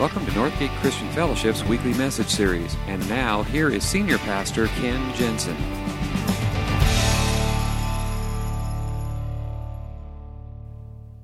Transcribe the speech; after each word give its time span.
Welcome 0.00 0.24
to 0.24 0.32
Northgate 0.32 0.74
Christian 0.80 1.10
Fellowship's 1.10 1.62
weekly 1.62 1.92
message 1.92 2.30
series. 2.30 2.74
And 2.86 3.06
now, 3.10 3.42
here 3.42 3.68
is 3.68 3.84
Senior 3.84 4.16
Pastor 4.16 4.66
Ken 4.68 5.14
Jensen. 5.14 5.79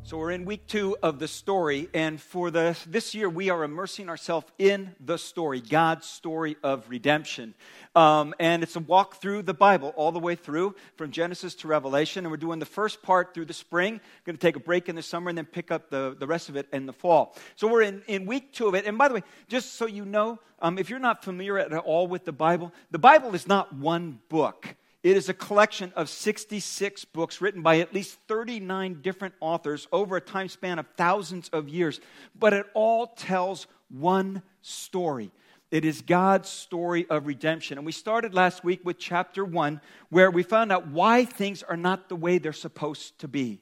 So 0.06 0.18
we're 0.18 0.30
in 0.30 0.44
week 0.44 0.68
two 0.68 0.96
of 1.02 1.18
the 1.18 1.26
story, 1.26 1.88
and 1.92 2.20
for 2.20 2.52
the, 2.52 2.78
this 2.86 3.12
year 3.12 3.28
we 3.28 3.50
are 3.50 3.64
immersing 3.64 4.08
ourselves 4.08 4.46
in 4.56 4.94
the 5.00 5.18
story, 5.18 5.60
God's 5.60 6.06
story 6.06 6.56
of 6.62 6.88
redemption. 6.88 7.54
Um, 7.96 8.32
and 8.38 8.62
it's 8.62 8.76
a 8.76 8.78
walk 8.78 9.16
through 9.16 9.42
the 9.42 9.52
Bible 9.52 9.92
all 9.96 10.12
the 10.12 10.20
way 10.20 10.36
through, 10.36 10.76
from 10.94 11.10
Genesis 11.10 11.56
to 11.56 11.66
Revelation. 11.66 12.24
And 12.24 12.30
we're 12.30 12.36
doing 12.36 12.60
the 12.60 12.66
first 12.66 13.02
part 13.02 13.34
through 13.34 13.46
the 13.46 13.52
spring. 13.52 14.00
Going 14.24 14.36
to 14.36 14.40
take 14.40 14.54
a 14.54 14.60
break 14.60 14.88
in 14.88 14.94
the 14.94 15.02
summer 15.02 15.28
and 15.28 15.36
then 15.36 15.44
pick 15.44 15.72
up 15.72 15.90
the, 15.90 16.14
the 16.16 16.28
rest 16.28 16.48
of 16.50 16.54
it 16.54 16.68
in 16.72 16.86
the 16.86 16.92
fall. 16.92 17.34
So 17.56 17.66
we're 17.66 17.82
in, 17.82 18.04
in 18.06 18.26
week 18.26 18.52
two 18.52 18.68
of 18.68 18.76
it. 18.76 18.86
And 18.86 18.96
by 18.96 19.08
the 19.08 19.14
way, 19.14 19.24
just 19.48 19.74
so 19.74 19.86
you 19.86 20.04
know, 20.04 20.38
um, 20.60 20.78
if 20.78 20.88
you're 20.88 21.00
not 21.00 21.24
familiar 21.24 21.58
at 21.58 21.72
all 21.72 22.06
with 22.06 22.24
the 22.24 22.30
Bible, 22.30 22.72
the 22.92 23.00
Bible 23.00 23.34
is 23.34 23.48
not 23.48 23.74
one 23.74 24.20
book. 24.28 24.76
It 25.06 25.16
is 25.16 25.28
a 25.28 25.34
collection 25.34 25.92
of 25.94 26.08
66 26.08 27.04
books 27.04 27.40
written 27.40 27.62
by 27.62 27.78
at 27.78 27.94
least 27.94 28.18
39 28.26 29.02
different 29.02 29.34
authors 29.38 29.86
over 29.92 30.16
a 30.16 30.20
time 30.20 30.48
span 30.48 30.80
of 30.80 30.86
thousands 30.96 31.48
of 31.50 31.68
years, 31.68 32.00
but 32.36 32.52
it 32.52 32.66
all 32.74 33.06
tells 33.06 33.68
one 33.88 34.42
story. 34.62 35.30
It 35.70 35.84
is 35.84 36.02
God's 36.02 36.48
story 36.48 37.06
of 37.08 37.28
redemption. 37.28 37.78
And 37.78 37.86
we 37.86 37.92
started 37.92 38.34
last 38.34 38.64
week 38.64 38.80
with 38.82 38.98
chapter 38.98 39.44
one, 39.44 39.80
where 40.08 40.28
we 40.28 40.42
found 40.42 40.72
out 40.72 40.88
why 40.88 41.24
things 41.24 41.62
are 41.62 41.76
not 41.76 42.08
the 42.08 42.16
way 42.16 42.38
they're 42.38 42.52
supposed 42.52 43.16
to 43.20 43.28
be. 43.28 43.60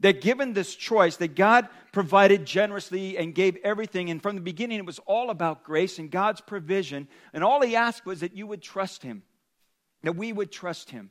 That 0.00 0.20
given 0.20 0.52
this 0.52 0.74
choice, 0.74 1.16
that 1.16 1.34
God 1.34 1.66
provided 1.92 2.44
generously 2.44 3.16
and 3.16 3.34
gave 3.34 3.56
everything. 3.64 4.10
And 4.10 4.22
from 4.22 4.34
the 4.34 4.42
beginning, 4.42 4.80
it 4.80 4.84
was 4.84 5.00
all 5.06 5.30
about 5.30 5.64
grace 5.64 5.98
and 5.98 6.10
God's 6.10 6.42
provision. 6.42 7.08
And 7.32 7.42
all 7.42 7.62
He 7.62 7.74
asked 7.74 8.04
was 8.04 8.20
that 8.20 8.36
you 8.36 8.46
would 8.46 8.60
trust 8.60 9.02
Him 9.02 9.22
that 10.04 10.12
we 10.12 10.32
would 10.32 10.52
trust 10.52 10.90
him. 10.90 11.10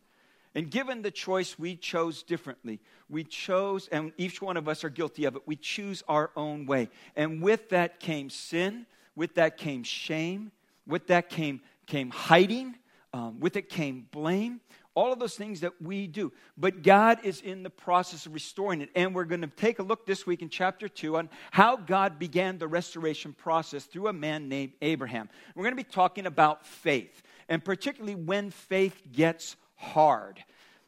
And 0.56 0.70
given 0.70 1.02
the 1.02 1.12
choice, 1.12 1.58
we 1.58 1.76
chose 1.76 2.22
differently. 2.22 2.80
We 3.10 3.24
chose, 3.24 3.88
and 3.88 4.12
each 4.18 4.42
one 4.42 4.56
of 4.56 4.68
us 4.68 4.84
are 4.84 4.90
guilty 4.90 5.26
of 5.26 5.36
it, 5.36 5.42
we 5.46 5.56
choose 5.56 6.04
our 6.08 6.32
own 6.36 6.66
way. 6.66 6.90
And 7.16 7.42
with 7.42 7.70
that 7.70 8.00
came 8.00 8.30
sin, 8.30 8.86
with 9.16 9.36
that 9.36 9.58
came 9.58 9.84
shame, 9.84 10.52
with 10.86 11.08
that 11.08 11.30
came, 11.30 11.62
came 11.88 12.12
hiding, 12.12 12.76
um, 13.14 13.40
with 13.40 13.56
it 13.56 13.70
came 13.70 14.08
blame. 14.12 14.62
All 14.96 15.12
of 15.12 15.20
those 15.20 15.36
things 15.36 15.62
that 15.62 15.82
we 15.82 16.08
do. 16.08 16.32
But 16.58 16.84
God 16.84 17.20
is 17.24 17.42
in 17.42 17.64
the 17.64 17.70
process 17.70 18.26
of 18.26 18.34
restoring 18.34 18.82
it. 18.82 18.90
And 18.96 19.16
we're 19.16 19.26
going 19.26 19.42
to 19.42 19.48
take 19.48 19.80
a 19.80 19.84
look 19.84 20.06
this 20.06 20.28
week 20.28 20.42
in 20.42 20.50
chapter 20.50 20.88
2 20.88 21.18
on 21.18 21.30
how 21.52 21.78
God 21.78 22.20
began 22.20 22.60
the 22.60 22.68
restoration 22.68 23.34
process 23.34 23.86
through 23.86 24.08
a 24.08 24.14
man 24.14 24.50
named 24.50 24.74
Abraham. 24.82 25.30
We're 25.56 25.64
going 25.64 25.76
to 25.76 25.84
be 25.84 25.90
talking 25.90 26.26
about 26.26 26.66
faith 26.66 27.24
and 27.50 27.64
particularly 27.64 28.16
when 28.16 28.52
faith 28.52 29.02
gets 29.12 29.56
hard. 29.76 30.44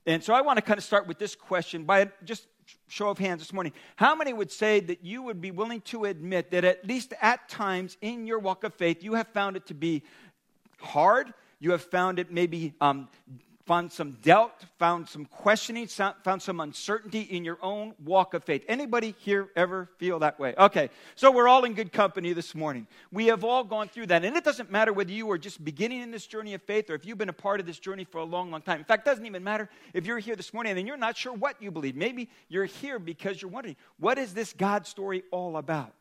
And 0.05 0.23
so 0.23 0.33
I 0.33 0.41
want 0.41 0.57
to 0.57 0.61
kind 0.61 0.77
of 0.77 0.83
start 0.83 1.07
with 1.07 1.17
this 1.17 1.35
question 1.35 1.83
by 1.83 2.11
just 2.23 2.47
show 2.87 3.09
of 3.09 3.17
hands 3.17 3.41
this 3.41 3.53
morning. 3.53 3.73
How 3.95 4.15
many 4.15 4.33
would 4.33 4.51
say 4.51 4.79
that 4.81 5.03
you 5.03 5.23
would 5.23 5.41
be 5.41 5.51
willing 5.51 5.81
to 5.81 6.05
admit 6.05 6.51
that 6.51 6.63
at 6.63 6.85
least 6.85 7.13
at 7.21 7.47
times 7.49 7.97
in 8.01 8.27
your 8.27 8.39
walk 8.39 8.63
of 8.63 8.73
faith, 8.73 9.03
you 9.03 9.13
have 9.15 9.27
found 9.29 9.55
it 9.55 9.65
to 9.67 9.73
be 9.73 10.03
hard? 10.79 11.33
You 11.59 11.71
have 11.71 11.81
found 11.81 12.19
it 12.19 12.31
maybe 12.31 12.73
um, 12.81 13.07
found 13.65 13.91
some 13.91 14.11
doubt, 14.21 14.63
found 14.77 15.09
some 15.09 15.25
questioning, 15.25 15.87
found 15.87 16.41
some 16.41 16.59
uncertainty 16.59 17.21
in 17.21 17.43
your 17.43 17.57
own 17.63 17.93
walk 18.03 18.35
of 18.35 18.43
faith. 18.43 18.63
Anybody 18.67 19.15
here 19.19 19.49
ever 19.55 19.89
feel 19.97 20.19
that 20.19 20.39
way? 20.39 20.53
Okay, 20.57 20.89
so 21.15 21.31
we're 21.31 21.47
all 21.47 21.63
in 21.65 21.73
good 21.73 21.91
company 21.91 22.33
this 22.33 22.53
morning. 22.53 22.85
We 23.11 23.27
have 23.27 23.43
all 23.43 23.63
gone 23.63 23.89
through 23.89 24.07
that. 24.07 24.23
And 24.23 24.37
it 24.37 24.43
doesn't 24.43 24.71
matter 24.71 24.93
whether 24.93 25.11
you 25.11 25.29
are 25.31 25.37
just 25.39 25.63
beginning 25.65 26.01
in 26.01 26.11
this 26.11 26.27
journey 26.27 26.53
of 26.53 26.61
faith 26.61 26.89
or 26.91 26.95
if 26.95 27.05
you've 27.05 27.17
been 27.17 27.29
a 27.29 27.33
part 27.33 27.59
of 27.59 27.65
this 27.65 27.79
journey 27.79 28.03
for 28.03 28.19
a 28.19 28.23
long, 28.23 28.51
long 28.51 28.61
time. 28.61 28.79
In 28.79 28.85
fact, 28.85 29.07
it 29.07 29.09
doesn't 29.09 29.25
even 29.25 29.43
matter 29.43 29.67
if 29.93 30.05
you're 30.05 30.19
here 30.19 30.35
this 30.35 30.53
morning 30.53 30.77
and 30.77 30.87
you're 30.87 30.97
not 30.97 31.17
sure 31.17 31.33
what 31.33 31.59
you 31.59 31.71
believe. 31.71 31.95
Maybe 31.95 32.29
you're 32.49 32.65
here 32.65 32.99
because 32.99 33.41
you're 33.41 33.51
wondering, 33.51 33.77
what 33.97 34.19
is 34.19 34.33
this 34.33 34.53
God 34.53 34.85
story 34.85 35.23
all 35.31 35.57
about? 35.57 35.93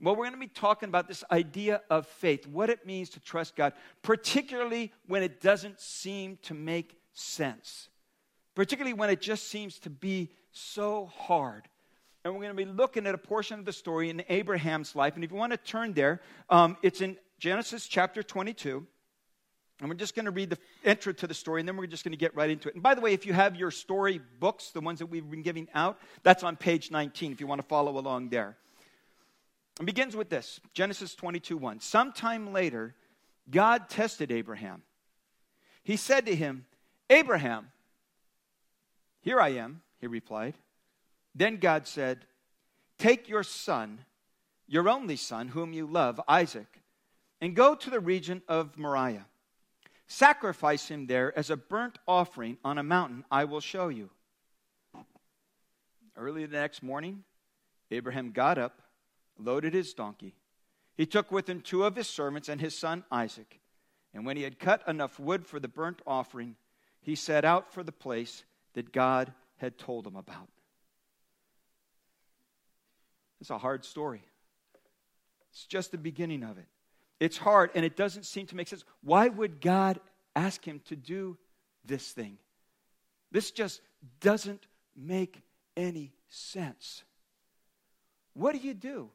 Well, 0.00 0.16
we're 0.16 0.24
going 0.24 0.32
to 0.32 0.38
be 0.38 0.48
talking 0.48 0.88
about 0.88 1.08
this 1.08 1.22
idea 1.30 1.80
of 1.88 2.06
faith, 2.06 2.46
what 2.46 2.68
it 2.68 2.84
means 2.84 3.10
to 3.10 3.20
trust 3.20 3.56
God, 3.56 3.72
particularly 4.02 4.92
when 5.06 5.22
it 5.22 5.40
doesn't 5.40 5.80
seem 5.80 6.38
to 6.42 6.54
make 6.54 6.98
sense, 7.12 7.88
particularly 8.54 8.94
when 8.94 9.10
it 9.10 9.20
just 9.20 9.48
seems 9.48 9.78
to 9.80 9.90
be 9.90 10.30
so 10.50 11.06
hard. 11.06 11.68
And 12.24 12.34
we're 12.34 12.40
going 12.40 12.56
to 12.56 12.64
be 12.64 12.70
looking 12.70 13.06
at 13.06 13.14
a 13.14 13.18
portion 13.18 13.58
of 13.58 13.66
the 13.66 13.72
story 13.72 14.10
in 14.10 14.24
Abraham's 14.28 14.96
life. 14.96 15.14
And 15.14 15.22
if 15.22 15.30
you 15.30 15.36
want 15.36 15.52
to 15.52 15.58
turn 15.58 15.92
there, 15.92 16.20
um, 16.48 16.76
it's 16.82 17.00
in 17.00 17.16
Genesis 17.38 17.86
chapter 17.86 18.22
22. 18.22 18.86
And 19.80 19.88
we're 19.88 19.96
just 19.96 20.14
going 20.14 20.24
to 20.24 20.30
read 20.30 20.50
the 20.50 20.58
intro 20.84 21.12
to 21.12 21.26
the 21.26 21.34
story, 21.34 21.60
and 21.60 21.68
then 21.68 21.76
we're 21.76 21.86
just 21.86 22.04
going 22.04 22.12
to 22.12 22.18
get 22.18 22.34
right 22.36 22.48
into 22.48 22.68
it. 22.68 22.74
And 22.74 22.82
by 22.82 22.94
the 22.94 23.00
way, 23.00 23.12
if 23.12 23.26
you 23.26 23.32
have 23.32 23.56
your 23.56 23.70
story 23.70 24.20
books, 24.38 24.70
the 24.70 24.80
ones 24.80 25.00
that 25.00 25.06
we've 25.06 25.28
been 25.28 25.42
giving 25.42 25.68
out, 25.74 25.98
that's 26.22 26.42
on 26.42 26.56
page 26.56 26.90
19 26.90 27.32
if 27.32 27.40
you 27.40 27.46
want 27.46 27.60
to 27.60 27.66
follow 27.66 27.98
along 27.98 28.28
there. 28.28 28.56
It 29.80 29.86
begins 29.86 30.14
with 30.14 30.28
this 30.28 30.60
Genesis 30.72 31.14
22 31.14 31.56
1. 31.56 31.80
Sometime 31.80 32.52
later, 32.52 32.94
God 33.50 33.88
tested 33.88 34.30
Abraham. 34.30 34.82
He 35.82 35.96
said 35.96 36.26
to 36.26 36.34
him, 36.34 36.66
Abraham, 37.10 37.70
here 39.20 39.40
I 39.40 39.50
am, 39.50 39.82
he 40.00 40.06
replied. 40.06 40.54
Then 41.34 41.56
God 41.56 41.86
said, 41.86 42.24
Take 42.98 43.28
your 43.28 43.42
son, 43.42 44.04
your 44.68 44.88
only 44.88 45.16
son, 45.16 45.48
whom 45.48 45.72
you 45.72 45.86
love, 45.86 46.20
Isaac, 46.28 46.80
and 47.40 47.56
go 47.56 47.74
to 47.74 47.90
the 47.90 48.00
region 48.00 48.42
of 48.48 48.78
Moriah. 48.78 49.26
Sacrifice 50.06 50.88
him 50.88 51.06
there 51.06 51.36
as 51.36 51.50
a 51.50 51.56
burnt 51.56 51.98
offering 52.06 52.58
on 52.64 52.78
a 52.78 52.82
mountain 52.82 53.24
I 53.30 53.44
will 53.44 53.60
show 53.60 53.88
you. 53.88 54.10
Early 56.16 56.46
the 56.46 56.56
next 56.56 56.82
morning, 56.82 57.24
Abraham 57.90 58.30
got 58.30 58.56
up 58.56 58.83
loaded 59.38 59.74
his 59.74 59.94
donkey. 59.94 60.34
He 60.96 61.06
took 61.06 61.32
with 61.32 61.48
him 61.48 61.60
two 61.60 61.84
of 61.84 61.96
his 61.96 62.08
servants 62.08 62.48
and 62.48 62.60
his 62.60 62.76
son 62.76 63.04
Isaac. 63.10 63.60
And 64.12 64.24
when 64.24 64.36
he 64.36 64.44
had 64.44 64.58
cut 64.58 64.86
enough 64.86 65.18
wood 65.18 65.46
for 65.46 65.58
the 65.58 65.68
burnt 65.68 66.00
offering, 66.06 66.56
he 67.00 67.14
set 67.14 67.44
out 67.44 67.72
for 67.72 67.82
the 67.82 67.92
place 67.92 68.44
that 68.74 68.92
God 68.92 69.32
had 69.56 69.76
told 69.76 70.06
him 70.06 70.16
about. 70.16 70.48
It's 73.40 73.50
a 73.50 73.58
hard 73.58 73.84
story. 73.84 74.22
It's 75.50 75.66
just 75.66 75.90
the 75.90 75.98
beginning 75.98 76.42
of 76.42 76.58
it. 76.58 76.66
It's 77.20 77.36
hard 77.36 77.70
and 77.74 77.84
it 77.84 77.96
doesn't 77.96 78.24
seem 78.24 78.46
to 78.46 78.56
make 78.56 78.68
sense. 78.68 78.84
Why 79.02 79.28
would 79.28 79.60
God 79.60 80.00
ask 80.34 80.64
him 80.66 80.80
to 80.86 80.96
do 80.96 81.36
this 81.84 82.12
thing? 82.12 82.38
This 83.30 83.50
just 83.50 83.80
doesn't 84.20 84.66
make 84.96 85.42
any 85.76 86.12
sense. 86.28 87.02
What 88.32 88.52
do 88.52 88.58
you 88.58 88.74
do? 88.74 89.10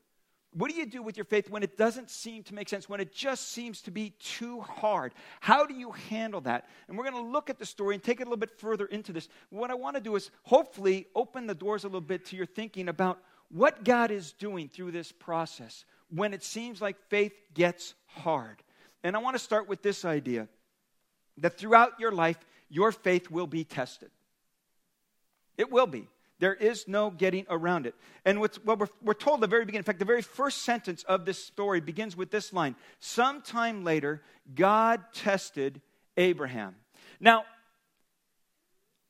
What 0.54 0.72
do 0.72 0.78
you 0.78 0.88
do 0.88 1.04
with 1.04 1.16
your 1.16 1.26
faith 1.26 1.50
when 1.50 1.62
it 1.62 1.78
doesn't 1.78 2.10
seem 2.10 2.42
to 2.44 2.56
make 2.56 2.70
sense, 2.70 2.90
when 2.90 3.00
it 3.00 3.14
just 3.14 3.52
seems 3.52 3.82
to 3.84 3.92
be 3.92 4.16
too 4.20 4.62
hard? 4.62 5.14
How 5.42 5.66
do 5.66 5.76
you 5.76 5.92
handle 5.92 6.42
that? 6.42 6.68
And 6.88 6.98
we're 6.98 7.10
going 7.10 7.24
to 7.24 7.30
look 7.30 7.52
at 7.52 7.60
the 7.60 7.68
story 7.68 7.94
and 7.94 8.04
take 8.04 8.20
it 8.20 8.24
a 8.24 8.26
little 8.26 8.38
bit 8.38 8.58
further 8.58 8.86
into 8.86 9.14
this. 9.14 9.30
What 9.52 9.70
I 9.70 9.76
want 9.76 9.96
to 9.96 10.02
do 10.02 10.16
is 10.16 10.32
hopefully 10.44 11.06
open 11.16 11.46
the 11.46 11.54
doors 11.54 11.84
a 11.84 11.88
little 11.88 12.02
bit 12.02 12.26
to 12.28 12.36
your 12.36 12.48
thinking 12.48 12.90
about 12.90 13.22
what 13.50 13.84
God 13.84 14.10
is 14.10 14.32
doing 14.34 14.70
through 14.70 14.92
this 14.92 15.12
process 15.12 15.86
when 16.10 16.34
it 16.34 16.44
seems 16.44 16.82
like 16.82 16.98
faith 17.10 17.34
gets 17.54 17.94
hard. 18.08 18.64
And 19.04 19.16
I 19.16 19.20
want 19.20 19.36
to 19.36 19.44
start 19.44 19.70
with 19.70 19.84
this 19.84 20.04
idea 20.04 20.48
that 21.38 21.58
throughout 21.58 22.00
your 22.00 22.12
life, 22.12 22.38
your 22.70 22.92
faith 22.92 23.30
will 23.30 23.48
be 23.48 23.64
tested. 23.64 24.10
It 25.58 25.72
will 25.72 25.88
be. 25.88 26.08
There 26.40 26.54
is 26.54 26.88
no 26.88 27.10
getting 27.12 27.46
around 27.50 27.86
it. 27.86 27.96
And 28.26 28.40
what 28.40 28.58
we're, 28.66 28.88
we're 29.02 29.14
told 29.14 29.40
at 29.40 29.42
the 29.42 29.48
very 29.48 29.66
beginning, 29.66 29.80
in 29.80 29.84
fact, 29.84 30.00
the 30.00 30.06
very 30.06 30.22
first 30.22 30.64
sentence 30.64 31.04
of 31.04 31.26
this 31.26 31.44
story 31.44 31.82
begins 31.82 32.16
with 32.16 32.32
this 32.32 32.54
line 32.54 32.76
Sometime 33.00 33.84
later, 33.84 34.22
God 34.56 35.02
tested 35.14 35.82
Abraham. 36.18 36.76
Now, 37.20 37.44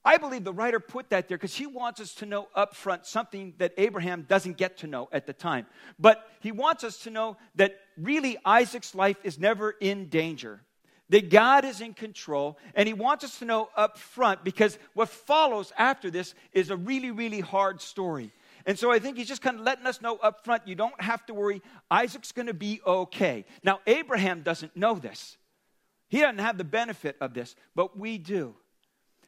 I 0.04 0.18
believe 0.18 0.44
the 0.44 0.54
writer 0.54 0.80
put 0.80 1.10
that 1.10 1.28
there 1.28 1.38
because 1.38 1.56
he 1.56 1.68
wants 1.68 2.00
us 2.00 2.16
to 2.16 2.26
know 2.26 2.48
up 2.56 2.76
front 2.76 3.06
something 3.06 3.54
that 3.58 3.74
Abraham 3.78 4.26
doesn't 4.28 4.58
get 4.58 4.78
to 4.78 4.88
know 4.88 5.10
at 5.12 5.28
the 5.28 5.34
time. 5.34 5.68
But 6.00 6.28
he 6.40 6.52
wants 6.52 6.84
us 6.84 6.98
to 7.00 7.10
know 7.10 7.38
that 7.56 7.78
really 7.98 8.38
Isaac's 8.46 8.96
life 8.96 9.18
is 9.24 9.38
never 9.38 9.72
in 9.72 10.08
danger 10.08 10.62
that 11.10 11.30
God 11.30 11.66
is 11.66 11.82
in 11.82 11.94
control, 11.94 12.58
and 12.76 12.88
He 12.88 12.94
wants 12.94 13.24
us 13.24 13.40
to 13.40 13.46
know 13.46 13.70
up 13.76 13.98
front 13.98 14.44
because 14.44 14.78
what 14.94 15.10
follows 15.10 15.74
after 15.78 16.12
this 16.12 16.34
is 16.54 16.70
a 16.70 16.78
really, 16.78 17.12
really 17.12 17.40
hard 17.40 17.82
story. 17.82 18.32
And 18.66 18.78
so 18.78 18.92
I 18.92 19.00
think 19.00 19.18
He's 19.18 19.28
just 19.28 19.42
kind 19.42 19.60
of 19.60 19.66
letting 19.66 19.88
us 19.88 20.02
know 20.02 20.18
up 20.18 20.44
front 20.46 20.68
you 20.68 20.76
don't 20.76 21.00
have 21.02 21.26
to 21.26 21.34
worry. 21.34 21.62
Isaac's 21.90 22.32
going 22.32 22.48
to 22.48 22.54
be 22.54 22.82
okay. 22.86 23.46
Now, 23.64 23.80
Abraham 23.88 24.42
doesn't 24.42 24.76
know 24.76 24.96
this, 24.96 25.38
he 26.08 26.20
doesn't 26.20 26.40
have 26.40 26.58
the 26.58 26.64
benefit 26.64 27.18
of 27.20 27.34
this, 27.34 27.56
but 27.76 27.98
we 27.98 28.18
do. 28.18 28.56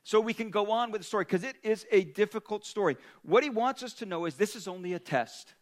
So 0.03 0.19
we 0.19 0.33
can 0.33 0.49
go 0.49 0.71
on 0.71 0.91
with 0.91 1.01
the 1.01 1.05
story 1.05 1.25
because 1.25 1.43
it 1.43 1.57
is 1.61 1.85
a 1.91 2.03
difficult 2.03 2.65
story. 2.65 2.97
What 3.21 3.43
he 3.43 3.51
wants 3.51 3.83
us 3.83 3.93
to 3.95 4.07
know 4.07 4.25
is 4.25 4.33
this 4.33 4.55
is 4.55 4.67
only 4.67 4.93
a 4.93 4.99
test. 4.99 5.53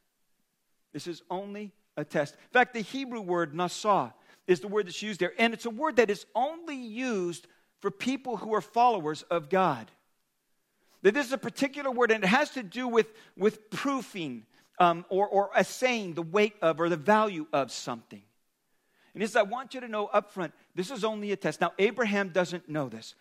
This 0.93 1.07
is 1.07 1.21
only 1.29 1.73
a 1.97 2.05
test. 2.05 2.35
In 2.35 2.53
fact, 2.53 2.73
the 2.73 2.81
Hebrew 2.81 3.19
word 3.19 3.53
nasah 3.53 4.13
is 4.49 4.59
the 4.61 4.67
word 4.67 4.87
that's 4.87 5.01
used 5.01 5.19
there, 5.19 5.33
and 5.37 5.53
it's 5.53 5.65
a 5.65 5.69
word 5.69 5.97
that 5.97 6.09
is 6.09 6.25
only 6.33 6.75
used 6.75 7.47
for 7.81 7.91
people 7.91 8.37
who 8.37 8.53
are 8.53 8.61
followers 8.61 9.21
of 9.23 9.49
God. 9.49 9.89
That 11.03 11.13
this 11.13 11.27
is 11.27 11.31
a 11.31 11.37
particular 11.37 11.91
word, 11.91 12.11
and 12.11 12.23
it 12.23 12.27
has 12.27 12.49
to 12.51 12.63
do 12.63 12.87
with, 12.87 13.13
with 13.37 13.69
proofing 13.69 14.45
um, 14.79 15.05
or, 15.09 15.27
or 15.27 15.49
assaying 15.55 16.15
the 16.15 16.23
weight 16.23 16.55
of 16.61 16.81
or 16.81 16.89
the 16.89 16.97
value 16.97 17.45
of 17.53 17.71
something. 17.71 18.21
And 19.13 19.21
this, 19.21 19.35
I 19.35 19.43
want 19.43 19.73
you 19.73 19.81
to 19.81 19.87
know 19.87 20.07
up 20.07 20.31
front, 20.31 20.53
this 20.75 20.91
is 20.91 21.03
only 21.03 21.31
a 21.31 21.35
test. 21.35 21.61
Now, 21.61 21.73
Abraham 21.77 22.29
doesn't 22.29 22.67
know 22.67 22.89
this. 22.89 23.15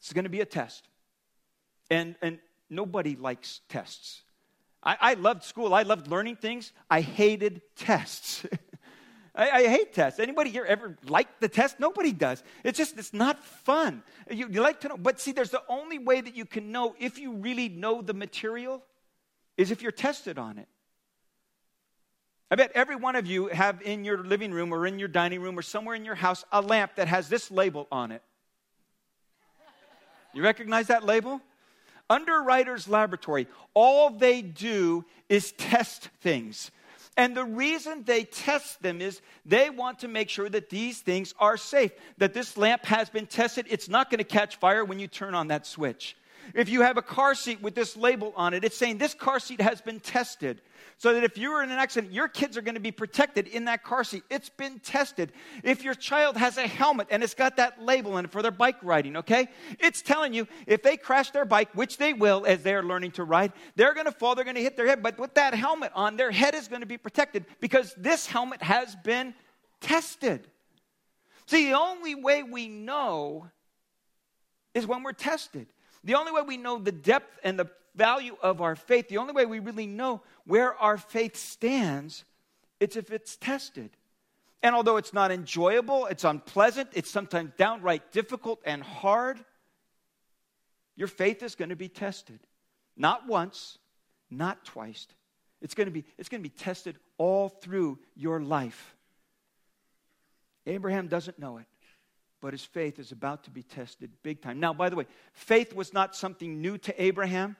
It's 0.00 0.12
going 0.12 0.24
to 0.24 0.30
be 0.30 0.40
a 0.40 0.46
test. 0.46 0.88
And, 1.90 2.16
and 2.20 2.38
nobody 2.68 3.16
likes 3.16 3.60
tests. 3.68 4.22
I, 4.82 4.96
I 5.00 5.14
loved 5.14 5.44
school. 5.44 5.72
I 5.72 5.82
loved 5.82 6.08
learning 6.08 6.36
things. 6.36 6.72
I 6.90 7.00
hated 7.00 7.62
tests. 7.76 8.44
I, 9.38 9.50
I, 9.50 9.68
hate 9.68 9.94
tests. 9.94 10.18
Anybody 10.18 10.50
here 10.50 10.64
ever 10.64 10.98
like 11.04 11.38
the 11.38 11.48
test? 11.48 11.78
Nobody 11.78 12.10
does. 12.10 12.42
It's 12.64 12.76
just, 12.76 12.98
it's 12.98 13.14
not 13.14 13.44
fun. 13.44 14.02
You, 14.28 14.48
you 14.50 14.60
like 14.60 14.80
to 14.80 14.88
know. 14.88 14.96
But 14.96 15.20
see, 15.20 15.30
there's 15.30 15.50
the 15.50 15.62
only 15.68 16.00
way 16.00 16.20
that 16.20 16.36
you 16.36 16.44
can 16.44 16.72
know 16.72 16.96
if 16.98 17.18
you 17.18 17.32
really 17.34 17.68
know 17.68 18.02
the 18.02 18.14
material 18.14 18.82
is 19.56 19.70
if 19.70 19.80
you're 19.80 19.92
tested 19.92 20.38
on 20.38 20.58
it. 20.58 20.66
I 22.50 22.56
bet 22.56 22.72
every 22.74 22.96
one 22.96 23.14
of 23.14 23.26
you 23.26 23.46
have 23.46 23.80
in 23.82 24.04
your 24.04 24.24
living 24.24 24.50
room 24.50 24.74
or 24.74 24.86
in 24.86 24.98
your 24.98 25.08
dining 25.08 25.40
room 25.40 25.56
or 25.56 25.62
somewhere 25.62 25.94
in 25.94 26.04
your 26.04 26.16
house 26.16 26.44
a 26.50 26.60
lamp 26.60 26.96
that 26.96 27.06
has 27.06 27.28
this 27.28 27.50
label 27.50 27.86
on 27.92 28.10
it. 28.10 28.22
You 30.34 30.42
recognize 30.42 30.88
that 30.88 31.04
label? 31.04 31.40
Underwriters 32.10 32.88
Laboratory, 32.88 33.46
all 33.74 34.10
they 34.10 34.42
do 34.42 35.04
is 35.28 35.52
test 35.52 36.08
things. 36.20 36.70
And 37.18 37.36
the 37.36 37.44
reason 37.44 38.04
they 38.04 38.22
test 38.22 38.80
them 38.80 39.00
is 39.00 39.20
they 39.44 39.70
want 39.70 39.98
to 39.98 40.08
make 40.08 40.28
sure 40.28 40.48
that 40.48 40.70
these 40.70 41.00
things 41.00 41.34
are 41.40 41.56
safe, 41.56 41.90
that 42.18 42.32
this 42.32 42.56
lamp 42.56 42.84
has 42.84 43.10
been 43.10 43.26
tested. 43.26 43.66
It's 43.68 43.88
not 43.88 44.08
going 44.08 44.18
to 44.18 44.24
catch 44.24 44.56
fire 44.56 44.84
when 44.84 45.00
you 45.00 45.08
turn 45.08 45.34
on 45.34 45.48
that 45.48 45.66
switch. 45.66 46.16
If 46.54 46.68
you 46.68 46.82
have 46.82 46.96
a 46.96 47.02
car 47.02 47.34
seat 47.34 47.62
with 47.62 47.74
this 47.74 47.96
label 47.96 48.32
on 48.36 48.54
it, 48.54 48.64
it's 48.64 48.76
saying 48.76 48.98
this 48.98 49.14
car 49.14 49.38
seat 49.38 49.60
has 49.60 49.80
been 49.80 50.00
tested. 50.00 50.60
So 51.00 51.14
that 51.14 51.22
if 51.22 51.38
you're 51.38 51.62
in 51.62 51.70
an 51.70 51.78
accident, 51.78 52.12
your 52.12 52.26
kids 52.26 52.56
are 52.56 52.60
going 52.60 52.74
to 52.74 52.80
be 52.80 52.90
protected 52.90 53.46
in 53.46 53.66
that 53.66 53.84
car 53.84 54.02
seat. 54.02 54.24
It's 54.30 54.48
been 54.48 54.80
tested. 54.80 55.32
If 55.62 55.84
your 55.84 55.94
child 55.94 56.36
has 56.36 56.56
a 56.56 56.66
helmet 56.66 57.06
and 57.10 57.22
it's 57.22 57.34
got 57.34 57.56
that 57.56 57.80
label 57.80 58.18
in 58.18 58.24
it 58.24 58.32
for 58.32 58.42
their 58.42 58.50
bike 58.50 58.82
riding, 58.82 59.16
okay? 59.18 59.48
It's 59.78 60.02
telling 60.02 60.34
you 60.34 60.48
if 60.66 60.82
they 60.82 60.96
crash 60.96 61.30
their 61.30 61.44
bike, 61.44 61.68
which 61.74 61.98
they 61.98 62.14
will 62.14 62.44
as 62.46 62.64
they're 62.64 62.82
learning 62.82 63.12
to 63.12 63.24
ride, 63.24 63.52
they're 63.76 63.94
going 63.94 64.06
to 64.06 64.12
fall, 64.12 64.34
they're 64.34 64.44
going 64.44 64.56
to 64.56 64.62
hit 64.62 64.76
their 64.76 64.88
head. 64.88 65.02
But 65.02 65.18
with 65.20 65.34
that 65.34 65.54
helmet 65.54 65.92
on, 65.94 66.16
their 66.16 66.32
head 66.32 66.56
is 66.56 66.66
going 66.66 66.80
to 66.80 66.86
be 66.86 66.98
protected 66.98 67.46
because 67.60 67.94
this 67.96 68.26
helmet 68.26 68.60
has 68.62 68.96
been 68.96 69.34
tested. 69.80 70.48
See, 71.46 71.68
the 71.68 71.78
only 71.78 72.16
way 72.16 72.42
we 72.42 72.66
know 72.68 73.48
is 74.74 74.86
when 74.86 75.02
we're 75.02 75.12
tested. 75.12 75.68
The 76.08 76.14
only 76.14 76.32
way 76.32 76.40
we 76.40 76.56
know 76.56 76.78
the 76.78 76.90
depth 76.90 77.38
and 77.44 77.58
the 77.58 77.68
value 77.94 78.34
of 78.42 78.62
our 78.62 78.76
faith, 78.76 79.08
the 79.08 79.18
only 79.18 79.34
way 79.34 79.44
we 79.44 79.58
really 79.58 79.86
know 79.86 80.22
where 80.46 80.74
our 80.76 80.96
faith 80.96 81.36
stands, 81.36 82.24
it's 82.80 82.96
if 82.96 83.10
it's 83.10 83.36
tested. 83.36 83.90
And 84.62 84.74
although 84.74 84.96
it's 84.96 85.12
not 85.12 85.30
enjoyable, 85.30 86.06
it's 86.06 86.24
unpleasant, 86.24 86.88
it's 86.94 87.10
sometimes 87.10 87.52
downright 87.58 88.10
difficult 88.10 88.58
and 88.64 88.82
hard, 88.82 89.38
your 90.96 91.08
faith 91.08 91.42
is 91.42 91.54
going 91.54 91.68
to 91.68 91.76
be 91.76 91.90
tested. 91.90 92.40
Not 92.96 93.26
once, 93.26 93.76
not 94.30 94.64
twice. 94.64 95.08
It's 95.60 95.74
going 95.74 95.88
to 95.88 95.92
be, 95.92 96.06
it's 96.16 96.30
going 96.30 96.42
to 96.42 96.48
be 96.48 96.56
tested 96.56 96.96
all 97.18 97.50
through 97.50 97.98
your 98.16 98.40
life. 98.40 98.96
Abraham 100.64 101.08
doesn't 101.08 101.38
know 101.38 101.58
it 101.58 101.66
but 102.40 102.52
his 102.52 102.64
faith 102.64 102.98
is 102.98 103.12
about 103.12 103.44
to 103.44 103.50
be 103.50 103.62
tested 103.62 104.10
big 104.22 104.40
time. 104.40 104.60
Now, 104.60 104.72
by 104.72 104.88
the 104.88 104.96
way, 104.96 105.06
faith 105.32 105.74
was 105.74 105.92
not 105.92 106.14
something 106.14 106.60
new 106.60 106.78
to 106.78 107.02
Abraham. 107.02 107.56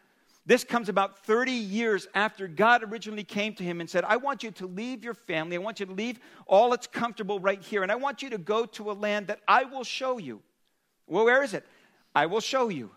This 0.46 0.64
comes 0.64 0.88
about 0.88 1.19
30 1.26 1.52
years 1.52 2.06
after 2.14 2.48
God 2.48 2.82
originally 2.82 3.25
came 3.25 3.54
to 3.54 3.62
him 3.62 3.80
and 3.80 3.90
said, 3.90 4.04
I 4.04 4.16
want 4.16 4.42
you 4.42 4.50
to 4.52 4.66
leave 4.66 5.04
your 5.04 5.12
family. 5.12 5.56
I 5.56 5.58
want 5.58 5.78
you 5.78 5.86
to 5.86 5.92
leave 5.92 6.19
all 6.46 6.70
that's 6.70 6.86
comfortable 6.86 7.38
right 7.38 7.60
here. 7.60 7.82
And 7.82 7.92
I 7.92 7.96
want 7.96 8.22
you 8.22 8.30
to 8.30 8.38
go 8.38 8.64
to 8.64 8.90
a 8.90 8.94
land 8.94 9.26
that 9.26 9.40
I 9.46 9.64
will 9.64 9.84
show 9.84 10.16
you. 10.16 10.40
Well, 11.06 11.26
where 11.26 11.42
is 11.42 11.52
it? 11.52 11.66
I 12.14 12.26
will 12.26 12.40
show 12.40 12.70
you. 12.70 12.90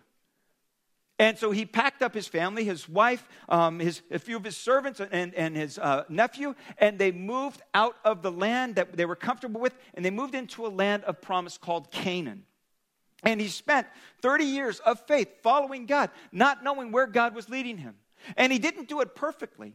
And 1.22 1.38
so 1.38 1.52
he 1.52 1.64
packed 1.64 2.02
up 2.02 2.14
his 2.14 2.26
family, 2.26 2.64
his 2.64 2.88
wife, 2.88 3.28
um, 3.48 3.78
his, 3.78 4.02
a 4.10 4.18
few 4.18 4.36
of 4.36 4.42
his 4.42 4.56
servants, 4.56 5.00
and, 5.00 5.32
and 5.36 5.54
his 5.54 5.78
uh, 5.78 6.02
nephew, 6.08 6.56
and 6.78 6.98
they 6.98 7.12
moved 7.12 7.62
out 7.74 7.94
of 8.04 8.22
the 8.22 8.32
land 8.32 8.74
that 8.74 8.96
they 8.96 9.04
were 9.04 9.14
comfortable 9.14 9.60
with, 9.60 9.72
and 9.94 10.04
they 10.04 10.10
moved 10.10 10.34
into 10.34 10.66
a 10.66 10.68
land 10.68 11.04
of 11.04 11.22
promise 11.22 11.58
called 11.58 11.92
Canaan. 11.92 12.42
And 13.22 13.40
he 13.40 13.46
spent 13.46 13.86
30 14.20 14.46
years 14.46 14.80
of 14.80 14.98
faith 15.06 15.28
following 15.44 15.86
God, 15.86 16.10
not 16.32 16.64
knowing 16.64 16.90
where 16.90 17.06
God 17.06 17.36
was 17.36 17.48
leading 17.48 17.78
him. 17.78 17.94
And 18.36 18.52
he 18.52 18.58
didn't 18.58 18.88
do 18.88 19.00
it 19.00 19.14
perfectly. 19.14 19.74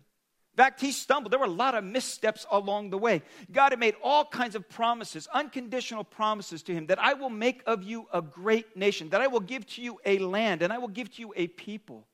Fact, 0.57 0.81
he 0.81 0.91
stumbled. 0.91 1.31
There 1.31 1.39
were 1.39 1.45
a 1.45 1.49
lot 1.49 1.75
of 1.75 1.83
missteps 1.83 2.47
along 2.49 2.89
the 2.89 2.97
way. 2.97 3.21
God 3.51 3.73
had 3.73 3.79
made 3.79 3.93
all 4.03 4.25
kinds 4.25 4.55
of 4.55 4.67
promises, 4.67 5.27
unconditional 5.31 6.03
promises 6.03 6.63
to 6.63 6.73
him 6.73 6.87
that 6.87 6.97
I 6.97 7.13
will 7.13 7.29
make 7.29 7.61
of 7.67 7.83
you 7.83 8.07
a 8.11 8.23
great 8.23 8.75
nation, 8.75 9.09
that 9.09 9.21
I 9.21 9.27
will 9.27 9.39
give 9.39 9.67
to 9.67 9.83
you 9.83 9.99
a 10.03 10.17
land, 10.17 10.63
and 10.63 10.73
I 10.73 10.79
will 10.79 10.87
give 10.87 11.13
to 11.13 11.21
you 11.21 11.31
a 11.35 11.45
people. 11.45 12.07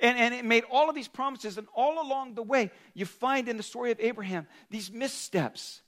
And, 0.00 0.18
and 0.18 0.34
it 0.34 0.44
made 0.44 0.64
all 0.68 0.88
of 0.88 0.96
these 0.96 1.06
promises, 1.06 1.56
and 1.56 1.68
all 1.76 2.04
along 2.04 2.34
the 2.34 2.42
way, 2.42 2.72
you 2.92 3.06
find 3.06 3.48
in 3.48 3.56
the 3.56 3.62
story 3.62 3.92
of 3.92 4.00
Abraham 4.00 4.48
these 4.68 4.90
missteps. 4.90 5.80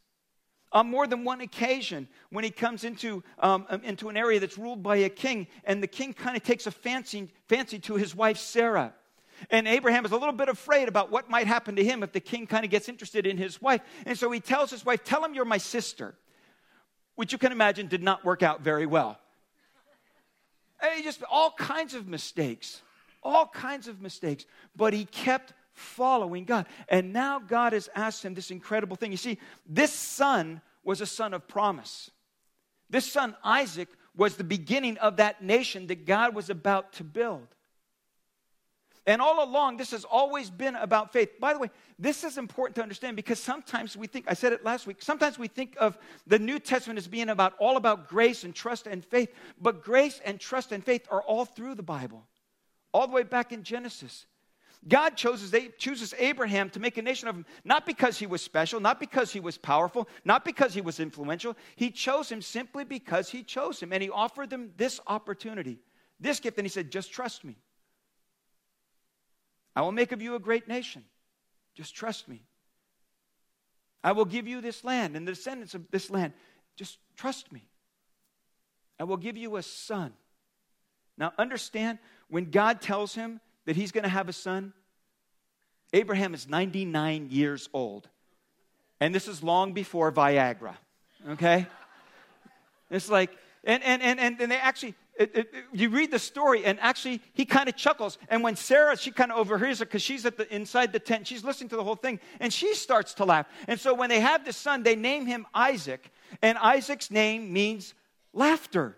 On 0.70 0.88
more 0.88 1.08
than 1.08 1.24
one 1.24 1.40
occasion, 1.40 2.06
when 2.30 2.44
he 2.44 2.50
comes 2.50 2.84
into, 2.84 3.24
um, 3.40 3.66
um 3.68 3.82
into 3.82 4.08
an 4.08 4.16
area 4.16 4.38
that's 4.38 4.56
ruled 4.56 4.84
by 4.84 4.98
a 4.98 5.08
king, 5.08 5.48
and 5.64 5.82
the 5.82 5.88
king 5.88 6.12
kind 6.12 6.36
of 6.36 6.44
takes 6.44 6.68
a 6.68 6.70
fancy, 6.70 7.28
fancy 7.48 7.80
to 7.80 7.96
his 7.96 8.14
wife 8.14 8.38
Sarah. 8.38 8.94
And 9.50 9.68
Abraham 9.68 10.04
is 10.04 10.12
a 10.12 10.16
little 10.16 10.32
bit 10.32 10.48
afraid 10.48 10.88
about 10.88 11.10
what 11.10 11.30
might 11.30 11.46
happen 11.46 11.76
to 11.76 11.84
him 11.84 12.02
if 12.02 12.12
the 12.12 12.20
king 12.20 12.46
kind 12.46 12.64
of 12.64 12.70
gets 12.70 12.88
interested 12.88 13.26
in 13.26 13.36
his 13.36 13.60
wife. 13.60 13.80
And 14.04 14.18
so 14.18 14.30
he 14.30 14.40
tells 14.40 14.70
his 14.70 14.84
wife, 14.84 15.04
Tell 15.04 15.24
him 15.24 15.34
you're 15.34 15.44
my 15.44 15.58
sister, 15.58 16.14
which 17.14 17.32
you 17.32 17.38
can 17.38 17.52
imagine 17.52 17.88
did 17.88 18.02
not 18.02 18.24
work 18.24 18.42
out 18.42 18.62
very 18.62 18.86
well. 18.86 19.18
And 20.80 21.02
just 21.02 21.22
all 21.30 21.52
kinds 21.52 21.94
of 21.94 22.06
mistakes, 22.06 22.82
all 23.22 23.46
kinds 23.46 23.88
of 23.88 24.00
mistakes. 24.00 24.44
But 24.74 24.92
he 24.92 25.04
kept 25.04 25.52
following 25.72 26.44
God. 26.44 26.66
And 26.88 27.12
now 27.12 27.38
God 27.38 27.72
has 27.72 27.88
asked 27.94 28.24
him 28.24 28.34
this 28.34 28.50
incredible 28.50 28.96
thing. 28.96 29.10
You 29.10 29.16
see, 29.16 29.38
this 29.66 29.92
son 29.92 30.60
was 30.84 31.00
a 31.00 31.06
son 31.06 31.34
of 31.34 31.46
promise. 31.46 32.10
This 32.88 33.10
son, 33.10 33.34
Isaac, 33.42 33.88
was 34.16 34.36
the 34.36 34.44
beginning 34.44 34.96
of 34.98 35.16
that 35.16 35.42
nation 35.42 35.88
that 35.88 36.06
God 36.06 36.34
was 36.34 36.48
about 36.48 36.94
to 36.94 37.04
build. 37.04 37.48
And 39.06 39.22
all 39.22 39.44
along, 39.44 39.76
this 39.76 39.92
has 39.92 40.04
always 40.04 40.50
been 40.50 40.74
about 40.74 41.12
faith. 41.12 41.38
By 41.38 41.52
the 41.52 41.60
way, 41.60 41.70
this 41.96 42.24
is 42.24 42.38
important 42.38 42.74
to 42.76 42.82
understand 42.82 43.14
because 43.14 43.38
sometimes 43.38 43.96
we 43.96 44.08
think, 44.08 44.24
I 44.28 44.34
said 44.34 44.52
it 44.52 44.64
last 44.64 44.86
week, 44.86 45.00
sometimes 45.00 45.38
we 45.38 45.46
think 45.46 45.76
of 45.78 45.96
the 46.26 46.40
New 46.40 46.58
Testament 46.58 46.98
as 46.98 47.06
being 47.06 47.28
about 47.28 47.54
all 47.60 47.76
about 47.76 48.08
grace 48.08 48.42
and 48.42 48.52
trust 48.52 48.88
and 48.88 49.04
faith. 49.04 49.32
But 49.60 49.84
grace 49.84 50.20
and 50.24 50.40
trust 50.40 50.72
and 50.72 50.84
faith 50.84 51.06
are 51.08 51.22
all 51.22 51.44
through 51.44 51.76
the 51.76 51.84
Bible, 51.84 52.26
all 52.92 53.06
the 53.06 53.12
way 53.12 53.22
back 53.22 53.52
in 53.52 53.62
Genesis. 53.62 54.26
God 54.88 55.16
chooses, 55.16 55.54
chooses 55.78 56.12
Abraham 56.18 56.68
to 56.70 56.80
make 56.80 56.98
a 56.98 57.02
nation 57.02 57.28
of 57.28 57.36
him, 57.36 57.46
not 57.64 57.86
because 57.86 58.18
he 58.18 58.26
was 58.26 58.42
special, 58.42 58.80
not 58.80 58.98
because 58.98 59.32
he 59.32 59.40
was 59.40 59.56
powerful, 59.56 60.08
not 60.24 60.44
because 60.44 60.74
he 60.74 60.80
was 60.80 60.98
influential. 60.98 61.56
He 61.76 61.90
chose 61.90 62.30
him 62.30 62.42
simply 62.42 62.84
because 62.84 63.28
he 63.28 63.42
chose 63.44 63.80
him. 63.80 63.92
And 63.92 64.02
he 64.02 64.10
offered 64.10 64.50
them 64.50 64.72
this 64.76 65.00
opportunity, 65.06 65.78
this 66.20 66.40
gift, 66.40 66.58
and 66.58 66.64
he 66.64 66.70
said, 66.70 66.90
Just 66.90 67.12
trust 67.12 67.44
me. 67.44 67.56
I 69.76 69.82
will 69.82 69.92
make 69.92 70.10
of 70.10 70.22
you 70.22 70.34
a 70.34 70.40
great 70.40 70.66
nation. 70.66 71.04
Just 71.74 71.94
trust 71.94 72.26
me. 72.26 72.42
I 74.02 74.12
will 74.12 74.24
give 74.24 74.48
you 74.48 74.62
this 74.62 74.82
land 74.82 75.16
and 75.16 75.28
the 75.28 75.32
descendants 75.32 75.74
of 75.74 75.90
this 75.90 76.10
land. 76.10 76.32
Just 76.76 76.98
trust 77.16 77.52
me. 77.52 77.68
I 78.98 79.04
will 79.04 79.18
give 79.18 79.36
you 79.36 79.56
a 79.56 79.62
son. 79.62 80.14
Now, 81.18 81.32
understand 81.38 81.98
when 82.28 82.50
God 82.50 82.80
tells 82.80 83.14
him 83.14 83.40
that 83.66 83.76
he's 83.76 83.92
going 83.92 84.04
to 84.04 84.10
have 84.10 84.28
a 84.28 84.32
son, 84.32 84.72
Abraham 85.92 86.34
is 86.34 86.48
99 86.48 87.28
years 87.30 87.68
old. 87.72 88.08
And 89.00 89.14
this 89.14 89.28
is 89.28 89.42
long 89.42 89.74
before 89.74 90.10
Viagra, 90.10 90.76
okay? 91.30 91.66
It's 92.90 93.10
like, 93.10 93.30
and, 93.64 93.82
and, 93.82 94.02
and, 94.02 94.40
and 94.40 94.50
they 94.50 94.56
actually, 94.56 94.94
it, 95.18 95.36
it, 95.36 95.54
you 95.72 95.88
read 95.88 96.10
the 96.10 96.18
story, 96.18 96.64
and 96.64 96.78
actually, 96.80 97.22
he 97.32 97.44
kind 97.44 97.68
of 97.68 97.76
chuckles. 97.76 98.18
And 98.28 98.42
when 98.42 98.56
Sarah, 98.56 98.96
she 98.96 99.10
kind 99.10 99.32
of 99.32 99.38
overhears 99.38 99.80
it 99.80 99.86
because 99.86 100.02
she's 100.02 100.26
at 100.26 100.36
the 100.36 100.52
inside 100.54 100.92
the 100.92 100.98
tent, 100.98 101.26
she's 101.26 101.44
listening 101.44 101.70
to 101.70 101.76
the 101.76 101.84
whole 101.84 101.96
thing, 101.96 102.20
and 102.40 102.52
she 102.52 102.74
starts 102.74 103.14
to 103.14 103.24
laugh. 103.24 103.46
And 103.66 103.80
so 103.80 103.94
when 103.94 104.10
they 104.10 104.20
have 104.20 104.44
this 104.44 104.56
son, 104.56 104.82
they 104.82 104.96
name 104.96 105.26
him 105.26 105.46
Isaac, 105.54 106.10
and 106.42 106.58
Isaac's 106.58 107.10
name 107.10 107.52
means 107.52 107.94
laughter. 108.32 108.96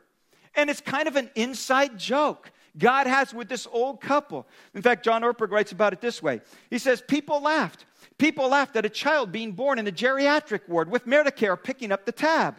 And 0.54 0.68
it's 0.70 0.80
kind 0.80 1.06
of 1.06 1.16
an 1.16 1.30
inside 1.36 1.98
joke 1.98 2.50
God 2.76 3.06
has 3.06 3.34
with 3.34 3.48
this 3.48 3.66
old 3.70 4.00
couple. 4.00 4.46
In 4.74 4.82
fact, 4.82 5.04
John 5.04 5.22
Ortberg 5.22 5.50
writes 5.50 5.72
about 5.72 5.92
it 5.92 6.00
this 6.00 6.22
way 6.22 6.40
He 6.70 6.78
says, 6.78 7.02
People 7.06 7.40
laughed. 7.40 7.84
People 8.18 8.48
laughed 8.48 8.74
at 8.74 8.84
a 8.84 8.88
child 8.88 9.30
being 9.30 9.52
born 9.52 9.78
in 9.78 9.86
a 9.86 9.92
geriatric 9.92 10.68
ward 10.68 10.90
with 10.90 11.06
Medicare 11.06 11.60
picking 11.62 11.92
up 11.92 12.04
the 12.04 12.12
tab. 12.12 12.56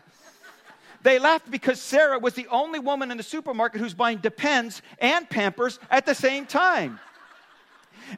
They 1.01 1.19
laughed 1.19 1.49
because 1.49 1.81
Sarah 1.81 2.19
was 2.19 2.33
the 2.33 2.47
only 2.47 2.79
woman 2.79 3.11
in 3.11 3.17
the 3.17 3.23
supermarket 3.23 3.79
who's 3.79 3.93
buying 3.93 4.17
Depends 4.17 4.81
and 4.99 5.29
Pampers 5.29 5.79
at 5.89 6.05
the 6.05 6.15
same 6.15 6.45
time. 6.45 6.99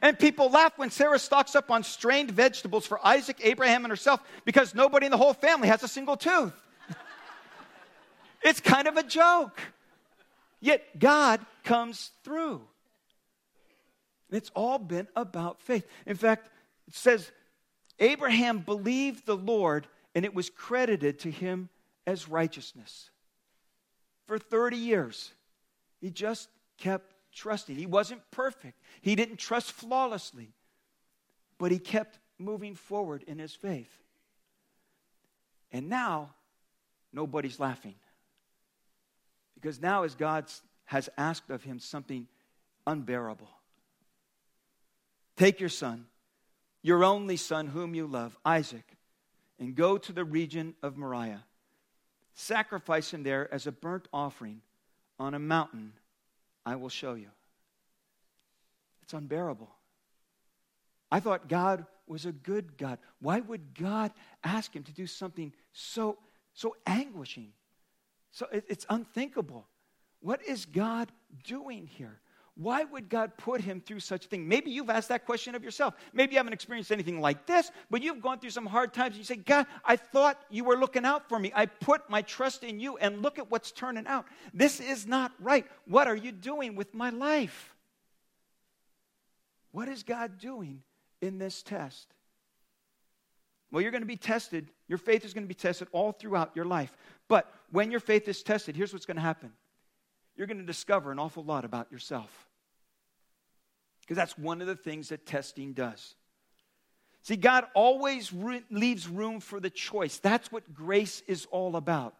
And 0.00 0.18
people 0.18 0.50
laugh 0.50 0.72
when 0.78 0.90
Sarah 0.90 1.18
stocks 1.18 1.54
up 1.54 1.70
on 1.70 1.84
strained 1.84 2.30
vegetables 2.30 2.86
for 2.86 3.04
Isaac, 3.06 3.38
Abraham, 3.42 3.84
and 3.84 3.92
herself 3.92 4.22
because 4.44 4.74
nobody 4.74 5.06
in 5.06 5.12
the 5.12 5.18
whole 5.18 5.34
family 5.34 5.68
has 5.68 5.82
a 5.82 5.88
single 5.88 6.16
tooth. 6.16 6.54
it's 8.42 8.60
kind 8.60 8.88
of 8.88 8.96
a 8.96 9.02
joke. 9.02 9.60
Yet 10.60 10.98
God 10.98 11.44
comes 11.62 12.10
through. 12.24 12.62
It's 14.30 14.50
all 14.54 14.78
been 14.78 15.08
about 15.14 15.60
faith. 15.60 15.86
In 16.06 16.16
fact, 16.16 16.48
it 16.88 16.94
says 16.94 17.30
Abraham 17.98 18.60
believed 18.60 19.26
the 19.26 19.36
Lord 19.36 19.86
and 20.14 20.24
it 20.24 20.34
was 20.34 20.48
credited 20.48 21.18
to 21.20 21.30
him 21.30 21.68
as 22.06 22.28
righteousness. 22.28 23.10
For 24.26 24.38
30 24.38 24.76
years, 24.76 25.32
he 26.00 26.10
just 26.10 26.48
kept 26.78 27.14
trusting. 27.32 27.76
He 27.76 27.86
wasn't 27.86 28.22
perfect, 28.30 28.80
he 29.00 29.14
didn't 29.14 29.38
trust 29.38 29.72
flawlessly, 29.72 30.52
but 31.58 31.70
he 31.70 31.78
kept 31.78 32.18
moving 32.38 32.74
forward 32.74 33.24
in 33.26 33.38
his 33.38 33.54
faith. 33.54 33.90
And 35.70 35.88
now, 35.88 36.34
nobody's 37.12 37.58
laughing. 37.58 37.94
Because 39.54 39.80
now, 39.80 40.02
as 40.02 40.14
God 40.14 40.46
has 40.86 41.08
asked 41.16 41.50
of 41.50 41.62
him 41.62 41.78
something 41.78 42.26
unbearable 42.86 43.48
take 45.36 45.60
your 45.60 45.68
son, 45.68 46.06
your 46.82 47.02
only 47.04 47.36
son, 47.36 47.66
whom 47.66 47.94
you 47.94 48.06
love, 48.06 48.36
Isaac, 48.44 48.84
and 49.58 49.74
go 49.74 49.98
to 49.98 50.12
the 50.12 50.24
region 50.24 50.74
of 50.82 50.96
Moriah. 50.96 51.44
Sacrifice 52.34 53.12
him 53.12 53.22
there 53.22 53.52
as 53.52 53.66
a 53.66 53.72
burnt 53.72 54.08
offering 54.12 54.62
on 55.18 55.34
a 55.34 55.38
mountain 55.38 55.92
I 56.64 56.76
will 56.76 56.88
show 56.88 57.14
you. 57.14 57.28
It's 59.02 59.12
unbearable. 59.12 59.70
I 61.10 61.20
thought 61.20 61.48
God 61.48 61.84
was 62.06 62.24
a 62.24 62.32
good 62.32 62.78
God. 62.78 62.98
Why 63.20 63.40
would 63.40 63.74
God 63.74 64.12
ask 64.42 64.74
him 64.74 64.82
to 64.84 64.92
do 64.92 65.06
something 65.06 65.52
so, 65.72 66.18
so 66.54 66.76
anguishing? 66.86 67.52
So 68.30 68.46
it, 68.52 68.64
it's 68.68 68.86
unthinkable. 68.88 69.66
What 70.20 70.42
is 70.42 70.64
God 70.64 71.12
doing 71.44 71.86
here? 71.86 72.18
Why 72.54 72.84
would 72.84 73.08
God 73.08 73.38
put 73.38 73.62
him 73.62 73.80
through 73.80 74.00
such 74.00 74.26
a 74.26 74.28
thing? 74.28 74.46
Maybe 74.46 74.70
you've 74.70 74.90
asked 74.90 75.08
that 75.08 75.24
question 75.24 75.54
of 75.54 75.64
yourself. 75.64 75.94
Maybe 76.12 76.32
you 76.32 76.38
haven't 76.38 76.52
experienced 76.52 76.92
anything 76.92 77.20
like 77.20 77.46
this, 77.46 77.70
but 77.90 78.02
you've 78.02 78.20
gone 78.20 78.40
through 78.40 78.50
some 78.50 78.66
hard 78.66 78.92
times 78.92 79.14
and 79.14 79.18
you 79.18 79.24
say, 79.24 79.36
God, 79.36 79.66
I 79.84 79.96
thought 79.96 80.38
you 80.50 80.64
were 80.64 80.76
looking 80.76 81.06
out 81.06 81.28
for 81.30 81.38
me. 81.38 81.50
I 81.54 81.64
put 81.64 82.10
my 82.10 82.20
trust 82.20 82.62
in 82.62 82.78
you, 82.78 82.98
and 82.98 83.22
look 83.22 83.38
at 83.38 83.50
what's 83.50 83.72
turning 83.72 84.06
out. 84.06 84.26
This 84.52 84.80
is 84.80 85.06
not 85.06 85.32
right. 85.40 85.66
What 85.86 86.08
are 86.08 86.16
you 86.16 86.30
doing 86.30 86.76
with 86.76 86.92
my 86.92 87.08
life? 87.08 87.74
What 89.70 89.88
is 89.88 90.02
God 90.02 90.36
doing 90.38 90.82
in 91.22 91.38
this 91.38 91.62
test? 91.62 92.12
Well, 93.70 93.80
you're 93.80 93.92
going 93.92 94.02
to 94.02 94.06
be 94.06 94.16
tested. 94.16 94.68
Your 94.88 94.98
faith 94.98 95.24
is 95.24 95.32
going 95.32 95.44
to 95.44 95.48
be 95.48 95.54
tested 95.54 95.88
all 95.92 96.12
throughout 96.12 96.54
your 96.54 96.66
life. 96.66 96.94
But 97.28 97.50
when 97.70 97.90
your 97.90 98.00
faith 98.00 98.28
is 98.28 98.42
tested, 98.42 98.76
here's 98.76 98.92
what's 98.92 99.06
going 99.06 99.16
to 99.16 99.22
happen 99.22 99.52
you're 100.36 100.46
going 100.46 100.58
to 100.58 100.66
discover 100.66 101.12
an 101.12 101.18
awful 101.18 101.44
lot 101.44 101.64
about 101.64 101.90
yourself. 101.92 102.48
Because 104.00 104.16
that's 104.16 104.36
one 104.36 104.60
of 104.60 104.66
the 104.66 104.76
things 104.76 105.10
that 105.10 105.26
testing 105.26 105.72
does. 105.72 106.14
See, 107.22 107.36
God 107.36 107.66
always 107.74 108.32
re- 108.32 108.64
leaves 108.70 109.08
room 109.08 109.40
for 109.40 109.60
the 109.60 109.70
choice. 109.70 110.18
That's 110.18 110.50
what 110.50 110.74
grace 110.74 111.22
is 111.28 111.46
all 111.50 111.76
about. 111.76 112.14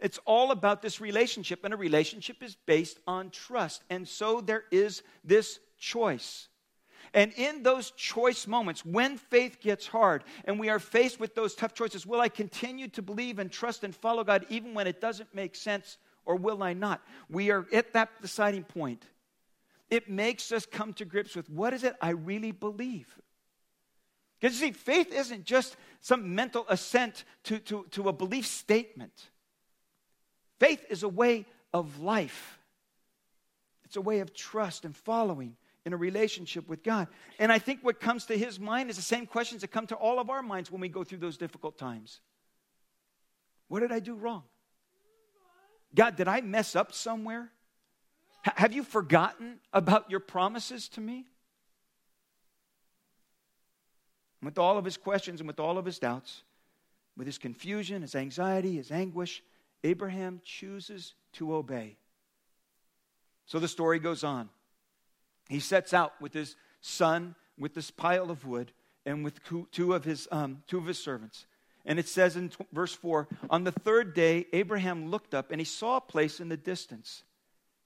It's 0.00 0.20
all 0.26 0.50
about 0.50 0.82
this 0.82 1.00
relationship, 1.00 1.64
and 1.64 1.74
a 1.74 1.76
relationship 1.76 2.42
is 2.42 2.56
based 2.66 3.00
on 3.06 3.30
trust. 3.30 3.82
And 3.90 4.06
so 4.06 4.40
there 4.40 4.64
is 4.70 5.02
this 5.24 5.58
choice. 5.78 6.48
And 7.12 7.32
in 7.36 7.62
those 7.62 7.92
choice 7.92 8.46
moments, 8.46 8.84
when 8.84 9.16
faith 9.16 9.60
gets 9.60 9.86
hard 9.86 10.24
and 10.44 10.58
we 10.58 10.68
are 10.68 10.80
faced 10.80 11.20
with 11.20 11.34
those 11.34 11.54
tough 11.54 11.74
choices, 11.74 12.04
will 12.04 12.20
I 12.20 12.28
continue 12.28 12.88
to 12.88 13.02
believe 13.02 13.38
and 13.38 13.50
trust 13.50 13.84
and 13.84 13.94
follow 13.94 14.24
God 14.24 14.46
even 14.48 14.74
when 14.74 14.86
it 14.86 15.00
doesn't 15.00 15.32
make 15.34 15.54
sense? 15.54 15.96
Or 16.26 16.36
will 16.36 16.62
I 16.62 16.72
not? 16.72 17.02
We 17.28 17.50
are 17.50 17.66
at 17.72 17.92
that 17.92 18.20
deciding 18.22 18.64
point. 18.64 19.04
It 19.90 20.08
makes 20.08 20.50
us 20.52 20.66
come 20.66 20.92
to 20.94 21.04
grips 21.04 21.36
with 21.36 21.48
what 21.50 21.72
is 21.74 21.84
it 21.84 21.94
I 22.00 22.10
really 22.10 22.52
believe? 22.52 23.06
Because 24.40 24.60
you 24.60 24.68
see, 24.68 24.72
faith 24.72 25.12
isn't 25.12 25.44
just 25.44 25.76
some 26.00 26.34
mental 26.34 26.66
assent 26.68 27.24
to, 27.44 27.58
to, 27.60 27.86
to 27.92 28.08
a 28.08 28.12
belief 28.12 28.46
statement. 28.46 29.30
Faith 30.58 30.84
is 30.90 31.02
a 31.02 31.08
way 31.08 31.46
of 31.72 32.00
life. 32.00 32.58
It's 33.84 33.96
a 33.96 34.00
way 34.00 34.20
of 34.20 34.34
trust 34.34 34.84
and 34.84 34.96
following 34.96 35.56
in 35.86 35.92
a 35.92 35.96
relationship 35.96 36.68
with 36.68 36.82
God. 36.82 37.08
And 37.38 37.52
I 37.52 37.58
think 37.58 37.80
what 37.82 38.00
comes 38.00 38.26
to 38.26 38.36
his 38.36 38.58
mind 38.58 38.90
is 38.90 38.96
the 38.96 39.02
same 39.02 39.26
questions 39.26 39.60
that 39.60 39.68
come 39.68 39.86
to 39.88 39.94
all 39.94 40.18
of 40.18 40.30
our 40.30 40.42
minds 40.42 40.70
when 40.70 40.80
we 40.80 40.88
go 40.88 41.04
through 41.04 41.18
those 41.18 41.36
difficult 41.36 41.78
times. 41.78 42.20
What 43.68 43.80
did 43.80 43.92
I 43.92 44.00
do 44.00 44.14
wrong? 44.14 44.44
God, 45.94 46.16
did 46.16 46.28
I 46.28 46.40
mess 46.40 46.74
up 46.74 46.92
somewhere? 46.92 47.50
H- 48.46 48.54
have 48.56 48.72
you 48.72 48.82
forgotten 48.82 49.60
about 49.72 50.10
your 50.10 50.20
promises 50.20 50.88
to 50.90 51.00
me? 51.00 51.26
With 54.42 54.58
all 54.58 54.76
of 54.76 54.84
his 54.84 54.96
questions 54.96 55.40
and 55.40 55.46
with 55.46 55.60
all 55.60 55.78
of 55.78 55.84
his 55.84 55.98
doubts, 55.98 56.42
with 57.16 57.26
his 57.26 57.38
confusion, 57.38 58.02
his 58.02 58.14
anxiety, 58.14 58.76
his 58.76 58.90
anguish, 58.90 59.42
Abraham 59.84 60.40
chooses 60.44 61.14
to 61.34 61.54
obey. 61.54 61.96
So 63.46 63.58
the 63.58 63.68
story 63.68 63.98
goes 63.98 64.24
on. 64.24 64.48
He 65.48 65.60
sets 65.60 65.92
out 65.92 66.20
with 66.20 66.32
his 66.32 66.56
son, 66.80 67.34
with 67.58 67.74
this 67.74 67.90
pile 67.90 68.30
of 68.30 68.46
wood, 68.46 68.72
and 69.06 69.22
with 69.22 69.38
two 69.70 69.94
of 69.94 70.04
his, 70.04 70.26
um, 70.32 70.62
two 70.66 70.78
of 70.78 70.86
his 70.86 70.98
servants. 70.98 71.46
And 71.84 71.98
it 71.98 72.08
says 72.08 72.36
in 72.36 72.48
t- 72.48 72.56
verse 72.72 72.94
4 72.94 73.28
On 73.50 73.64
the 73.64 73.72
third 73.72 74.14
day, 74.14 74.46
Abraham 74.52 75.10
looked 75.10 75.34
up 75.34 75.50
and 75.50 75.60
he 75.60 75.64
saw 75.64 75.98
a 75.98 76.00
place 76.00 76.40
in 76.40 76.48
the 76.48 76.56
distance. 76.56 77.22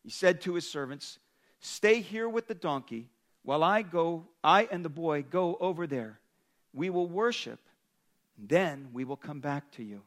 He 0.03 0.11
said 0.11 0.41
to 0.43 0.55
his 0.55 0.71
servants, 0.71 1.19
Stay 1.61 2.01
here 2.01 2.29
with 2.29 2.47
the 2.47 2.55
donkey 2.55 3.09
while 3.43 3.65
I 3.65 3.83
go, 3.83 4.27
I 4.45 4.69
and 4.71 4.85
the 4.85 4.91
boy 4.91 5.23
go 5.23 5.57
over 5.61 5.87
there. 5.87 6.21
We 6.73 6.91
will 6.91 7.09
worship, 7.09 7.61
then 8.37 8.89
we 8.93 9.05
will 9.05 9.17
come 9.17 9.41
back 9.41 9.71
to 9.73 9.83
you. 9.83 10.03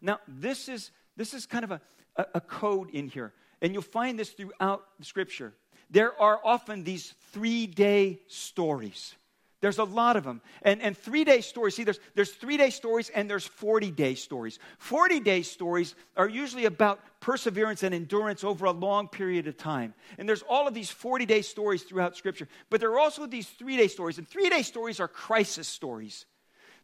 Now, 0.00 0.18
this 0.26 0.68
is, 0.68 0.90
this 1.16 1.34
is 1.34 1.46
kind 1.46 1.64
of 1.64 1.70
a, 1.70 1.80
a, 2.16 2.26
a 2.36 2.40
code 2.40 2.90
in 2.90 3.08
here, 3.08 3.32
and 3.60 3.72
you'll 3.72 3.82
find 3.82 4.18
this 4.18 4.30
throughout 4.30 4.84
the 4.98 5.04
scripture. 5.04 5.52
There 5.90 6.18
are 6.20 6.40
often 6.42 6.82
these 6.82 7.14
three 7.32 7.66
day 7.66 8.20
stories. 8.26 9.14
There's 9.60 9.78
a 9.78 9.84
lot 9.84 10.16
of 10.16 10.24
them. 10.24 10.40
And, 10.62 10.80
and 10.80 10.96
three 10.96 11.24
day 11.24 11.42
stories, 11.42 11.76
see, 11.76 11.84
there's, 11.84 12.00
there's 12.14 12.30
three 12.30 12.56
day 12.56 12.70
stories 12.70 13.10
and 13.10 13.28
there's 13.28 13.44
40 13.44 13.90
day 13.90 14.14
stories. 14.14 14.58
40 14.78 15.20
day 15.20 15.42
stories 15.42 15.94
are 16.16 16.28
usually 16.28 16.64
about 16.64 17.00
perseverance 17.20 17.82
and 17.82 17.94
endurance 17.94 18.42
over 18.42 18.64
a 18.64 18.70
long 18.70 19.08
period 19.08 19.46
of 19.46 19.58
time. 19.58 19.92
And 20.18 20.26
there's 20.26 20.42
all 20.42 20.66
of 20.66 20.72
these 20.72 20.90
40 20.90 21.26
day 21.26 21.42
stories 21.42 21.82
throughout 21.82 22.16
Scripture. 22.16 22.48
But 22.70 22.80
there 22.80 22.90
are 22.92 22.98
also 22.98 23.26
these 23.26 23.48
three 23.48 23.76
day 23.76 23.88
stories. 23.88 24.16
And 24.16 24.26
three 24.26 24.48
day 24.48 24.62
stories 24.62 24.98
are 24.98 25.08
crisis 25.08 25.68
stories. 25.68 26.24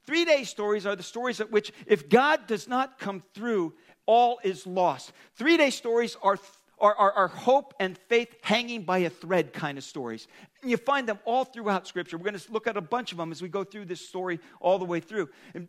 Three 0.04 0.25
day 0.25 0.45
stories 0.45 0.87
are 0.87 0.95
the 0.95 1.02
stories 1.02 1.40
at 1.40 1.50
which, 1.50 1.73
if 1.87 2.09
God 2.09 2.47
does 2.47 2.68
not 2.68 2.99
come 2.99 3.23
through, 3.35 3.75
all 4.04 4.38
is 4.45 4.66
lost. 4.66 5.12
Three 5.35 5.56
day 5.56 5.71
stories 5.71 6.16
are 6.23 6.38
are, 6.78 6.95
are, 6.95 7.12
are, 7.12 7.28
hope 7.28 7.75
and 7.80 7.97
faith 7.97 8.35
hanging 8.42 8.83
by 8.83 8.99
a 8.99 9.11
thread 9.11 9.52
kind 9.52 9.78
of 9.78 9.85
stories. 9.85 10.28
And 10.62 10.71
you 10.71 10.76
find 10.76 11.09
them 11.09 11.18
all 11.25 11.45
throughout 11.45 11.87
Scripture. 11.87 12.18
We're 12.18 12.30
going 12.30 12.38
to 12.38 12.52
look 12.52 12.66
at 12.66 12.76
a 12.76 12.83
bunch 12.83 13.12
of 13.12 13.18
them 13.18 13.33
as 13.33 13.40
we 13.40 13.49
go 13.49 13.64
through 13.64 13.87
this 13.87 14.06
story 14.06 14.40
all 14.61 14.78
the 14.78 14.85
way 14.85 15.00
through. 15.00 15.30
And 15.54 15.68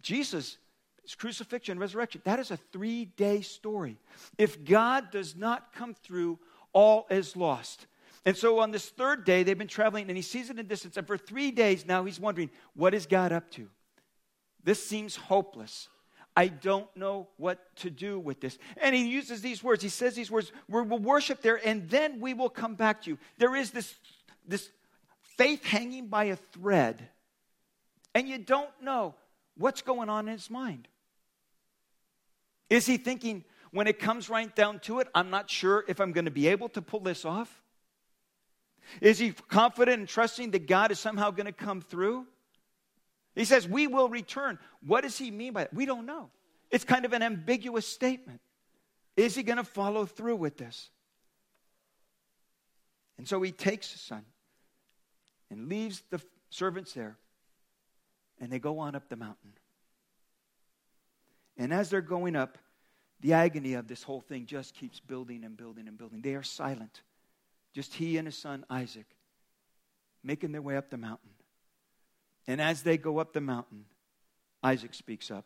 Jesus, 0.00 0.56
his 1.02 1.14
crucifixion 1.14 1.72
and 1.72 1.80
resurrection, 1.80 2.22
that 2.24 2.38
is 2.38 2.50
a 2.50 2.56
three 2.56 3.04
day 3.04 3.42
story. 3.42 3.98
If 4.38 4.64
God 4.64 5.10
does 5.10 5.36
not 5.36 5.72
come 5.74 5.94
through, 5.94 6.38
all 6.72 7.06
is 7.10 7.36
lost. 7.36 7.86
And 8.24 8.36
so 8.36 8.58
on 8.58 8.70
this 8.70 8.88
third 8.88 9.24
day, 9.24 9.42
they've 9.42 9.56
been 9.56 9.68
traveling 9.68 10.08
and 10.08 10.16
he 10.16 10.22
sees 10.22 10.48
it 10.48 10.52
in 10.52 10.56
the 10.56 10.62
distance. 10.62 10.96
And 10.96 11.06
for 11.06 11.16
three 11.16 11.50
days 11.50 11.86
now, 11.86 12.04
he's 12.04 12.20
wondering, 12.20 12.50
what 12.74 12.94
is 12.94 13.06
God 13.06 13.32
up 13.32 13.50
to? 13.52 13.68
This 14.64 14.84
seems 14.84 15.16
hopeless. 15.16 15.88
I 16.38 16.46
don't 16.46 16.86
know 16.96 17.26
what 17.36 17.58
to 17.78 17.90
do 17.90 18.16
with 18.20 18.40
this. 18.40 18.58
And 18.80 18.94
he 18.94 19.08
uses 19.08 19.42
these 19.42 19.60
words. 19.60 19.82
He 19.82 19.88
says 19.88 20.14
these 20.14 20.30
words, 20.30 20.52
we 20.68 20.80
will 20.82 21.00
worship 21.00 21.42
there 21.42 21.58
and 21.66 21.90
then 21.90 22.20
we 22.20 22.32
will 22.32 22.48
come 22.48 22.76
back 22.76 23.02
to 23.02 23.10
you. 23.10 23.18
There 23.38 23.56
is 23.56 23.72
this, 23.72 23.92
this 24.46 24.70
faith 25.36 25.64
hanging 25.64 26.06
by 26.06 26.26
a 26.26 26.36
thread, 26.36 27.08
and 28.14 28.28
you 28.28 28.38
don't 28.38 28.70
know 28.80 29.16
what's 29.56 29.82
going 29.82 30.08
on 30.08 30.28
in 30.28 30.32
his 30.32 30.48
mind. 30.48 30.86
Is 32.70 32.86
he 32.86 32.98
thinking, 32.98 33.42
when 33.72 33.88
it 33.88 33.98
comes 33.98 34.30
right 34.30 34.54
down 34.54 34.78
to 34.82 35.00
it, 35.00 35.08
I'm 35.16 35.30
not 35.30 35.50
sure 35.50 35.84
if 35.88 36.00
I'm 36.00 36.12
going 36.12 36.26
to 36.26 36.30
be 36.30 36.46
able 36.46 36.68
to 36.68 36.80
pull 36.80 37.00
this 37.00 37.24
off? 37.24 37.62
Is 39.00 39.18
he 39.18 39.32
confident 39.32 39.98
and 39.98 40.08
trusting 40.08 40.52
that 40.52 40.68
God 40.68 40.92
is 40.92 41.00
somehow 41.00 41.32
going 41.32 41.46
to 41.46 41.52
come 41.52 41.80
through? 41.80 42.28
He 43.38 43.44
says, 43.44 43.68
We 43.68 43.86
will 43.86 44.08
return. 44.08 44.58
What 44.84 45.02
does 45.02 45.16
he 45.16 45.30
mean 45.30 45.52
by 45.52 45.64
that? 45.64 45.72
We 45.72 45.86
don't 45.86 46.06
know. 46.06 46.30
It's 46.70 46.84
kind 46.84 47.04
of 47.04 47.12
an 47.12 47.22
ambiguous 47.22 47.86
statement. 47.86 48.40
Is 49.16 49.34
he 49.34 49.42
going 49.42 49.58
to 49.58 49.64
follow 49.64 50.06
through 50.06 50.36
with 50.36 50.58
this? 50.58 50.90
And 53.16 53.26
so 53.26 53.40
he 53.40 53.52
takes 53.52 53.92
his 53.92 54.00
son 54.00 54.24
and 55.50 55.68
leaves 55.68 56.02
the 56.10 56.20
servants 56.50 56.92
there, 56.92 57.16
and 58.40 58.50
they 58.50 58.58
go 58.58 58.80
on 58.80 58.94
up 58.94 59.08
the 59.08 59.16
mountain. 59.16 59.52
And 61.56 61.72
as 61.72 61.90
they're 61.90 62.00
going 62.00 62.36
up, 62.36 62.58
the 63.20 63.32
agony 63.32 63.74
of 63.74 63.88
this 63.88 64.02
whole 64.02 64.20
thing 64.20 64.46
just 64.46 64.74
keeps 64.74 65.00
building 65.00 65.44
and 65.44 65.56
building 65.56 65.88
and 65.88 65.96
building. 65.96 66.22
They 66.22 66.34
are 66.34 66.42
silent. 66.42 67.02
Just 67.72 67.94
he 67.94 68.16
and 68.16 68.26
his 68.26 68.36
son 68.36 68.64
Isaac 68.68 69.06
making 70.24 70.52
their 70.52 70.62
way 70.62 70.76
up 70.76 70.90
the 70.90 70.96
mountain. 70.96 71.30
And 72.48 72.62
as 72.62 72.82
they 72.82 72.96
go 72.96 73.18
up 73.18 73.34
the 73.34 73.42
mountain, 73.42 73.84
Isaac 74.62 74.94
speaks 74.94 75.30
up. 75.30 75.44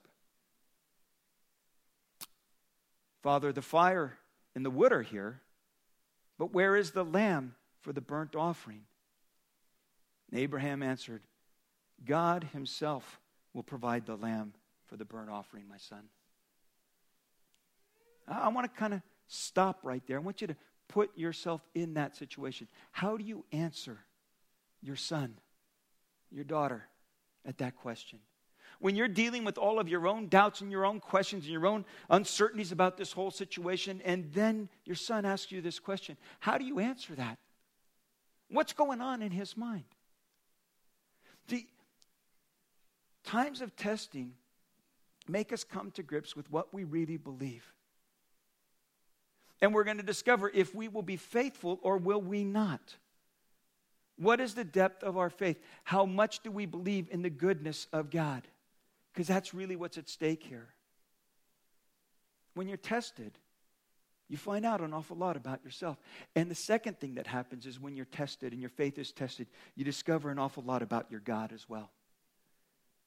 Father, 3.25 3.53
the 3.53 3.61
fire 3.61 4.17
and 4.55 4.65
the 4.65 4.71
wood 4.71 4.93
are 4.93 5.03
here, 5.03 5.41
but 6.39 6.53
where 6.53 6.77
is 6.77 6.93
the 6.93 7.05
lamb 7.05 7.57
for 7.81 7.93
the 7.93 8.01
burnt 8.01 8.37
offering? 8.37 8.83
And 10.31 10.41
Abraham 10.41 10.81
answered, 10.83 11.23
God 12.05 12.49
himself 12.53 13.21
will 13.53 13.65
provide 13.65 14.07
the 14.07 14.17
lamb 14.17 14.55
for 14.87 14.97
the 14.97 15.05
burnt 15.05 15.29
offering, 15.29 15.65
my 15.69 15.79
son. 15.79 16.05
I 18.29 18.49
want 18.49 18.73
to 18.73 18.79
kind 18.79 18.95
of 18.95 19.03
stop 19.27 19.81
right 19.83 20.03
there. 20.07 20.19
I 20.19 20.21
want 20.21 20.41
you 20.41 20.47
to 20.47 20.57
put 20.87 21.17
yourself 21.19 21.63
in 21.75 21.95
that 21.95 22.17
situation. 22.17 22.69
How 22.93 23.17
do 23.17 23.25
you 23.25 23.45
answer 23.51 23.99
your 24.81 24.97
son, 24.97 25.35
your 26.31 26.45
daughter 26.45 26.87
at 27.47 27.59
that 27.59 27.77
question? 27.77 28.19
When 28.79 28.97
you're 28.97 29.09
dealing 29.09 29.45
with 29.45 29.59
all 29.59 29.79
of 29.79 29.89
your 29.89 30.09
own 30.09 30.29
doubts 30.29 30.61
and 30.61 30.71
your 30.73 30.85
own 30.85 30.99
questions 30.99 31.45
and 31.45 31.53
your 31.53 31.67
own 31.67 31.85
uncertainties 32.11 32.73
about 32.73 32.97
this 32.97 33.13
whole 33.13 33.31
situation, 33.31 34.03
and 34.05 34.33
then 34.33 34.69
your 34.85 34.97
son 34.97 35.25
asks 35.25 35.53
you 35.53 35.61
this 35.61 35.79
question, 35.79 36.17
how 36.41 36.59
do 36.59 36.65
you 36.65 36.81
answer 36.81 37.15
that? 37.15 37.39
What's 38.49 38.73
going 38.73 39.01
on 39.01 39.23
in 39.23 39.31
his 39.31 39.57
mind? 39.57 39.85
The 41.49 41.65
times 43.25 43.61
of 43.61 43.77
testing 43.77 44.35
make 45.29 45.53
us 45.53 45.65
come 45.65 45.91
to 45.93 46.03
grips 46.03 46.35
with 46.35 46.51
what 46.51 46.75
we 46.75 46.85
really 46.85 47.17
believe. 47.17 47.73
And 49.61 49.73
we're 49.73 49.85
going 49.85 49.99
to 49.99 50.03
discover 50.03 50.51
if 50.53 50.75
we 50.75 50.89
will 50.89 51.03
be 51.03 51.17
faithful 51.17 51.79
or 51.83 51.97
will 51.97 52.21
we 52.21 52.43
not. 52.43 52.97
What 54.17 54.41
is 54.41 54.55
the 54.55 54.65
depth 54.65 55.03
of 55.03 55.17
our 55.17 55.31
faith? 55.31 55.59
How 55.85 56.05
much 56.05 56.41
do 56.41 56.51
we 56.51 56.67
believe 56.67 57.09
in 57.11 57.23
the 57.23 57.31
goodness 57.31 57.87
of 57.93 58.11
God? 58.11 58.47
Because 59.13 59.27
that's 59.27 59.55
really 59.55 59.77
what's 59.77 59.99
at 59.99 60.09
stake 60.09 60.43
here. 60.43 60.69
When 62.55 62.69
you're 62.69 62.77
tested, 62.77 63.33
you 64.29 64.37
find 64.37 64.65
out 64.65 64.81
an 64.81 64.95
awful 64.95 65.17
lot 65.17 65.37
about 65.37 65.63
yourself. 65.65 65.99
And 66.35 66.51
the 66.51 66.55
second 66.55 66.99
thing 66.99 67.15
that 67.15 67.27
happens 67.27 67.67
is 67.67 67.81
when 67.81 67.97
you're 67.97 68.07
tested 68.07 68.53
and 68.53 68.61
your 68.61 68.71
faith 68.71 68.99
is 68.99 69.13
tested, 69.13 69.47
you 69.75 69.85
discover 69.85 70.31
an 70.31 70.39
awful 70.39 70.63
lot 70.63 70.83
about 70.83 71.11
your 71.11 71.21
God 71.21 71.53
as 71.53 71.69
well. 71.69 71.91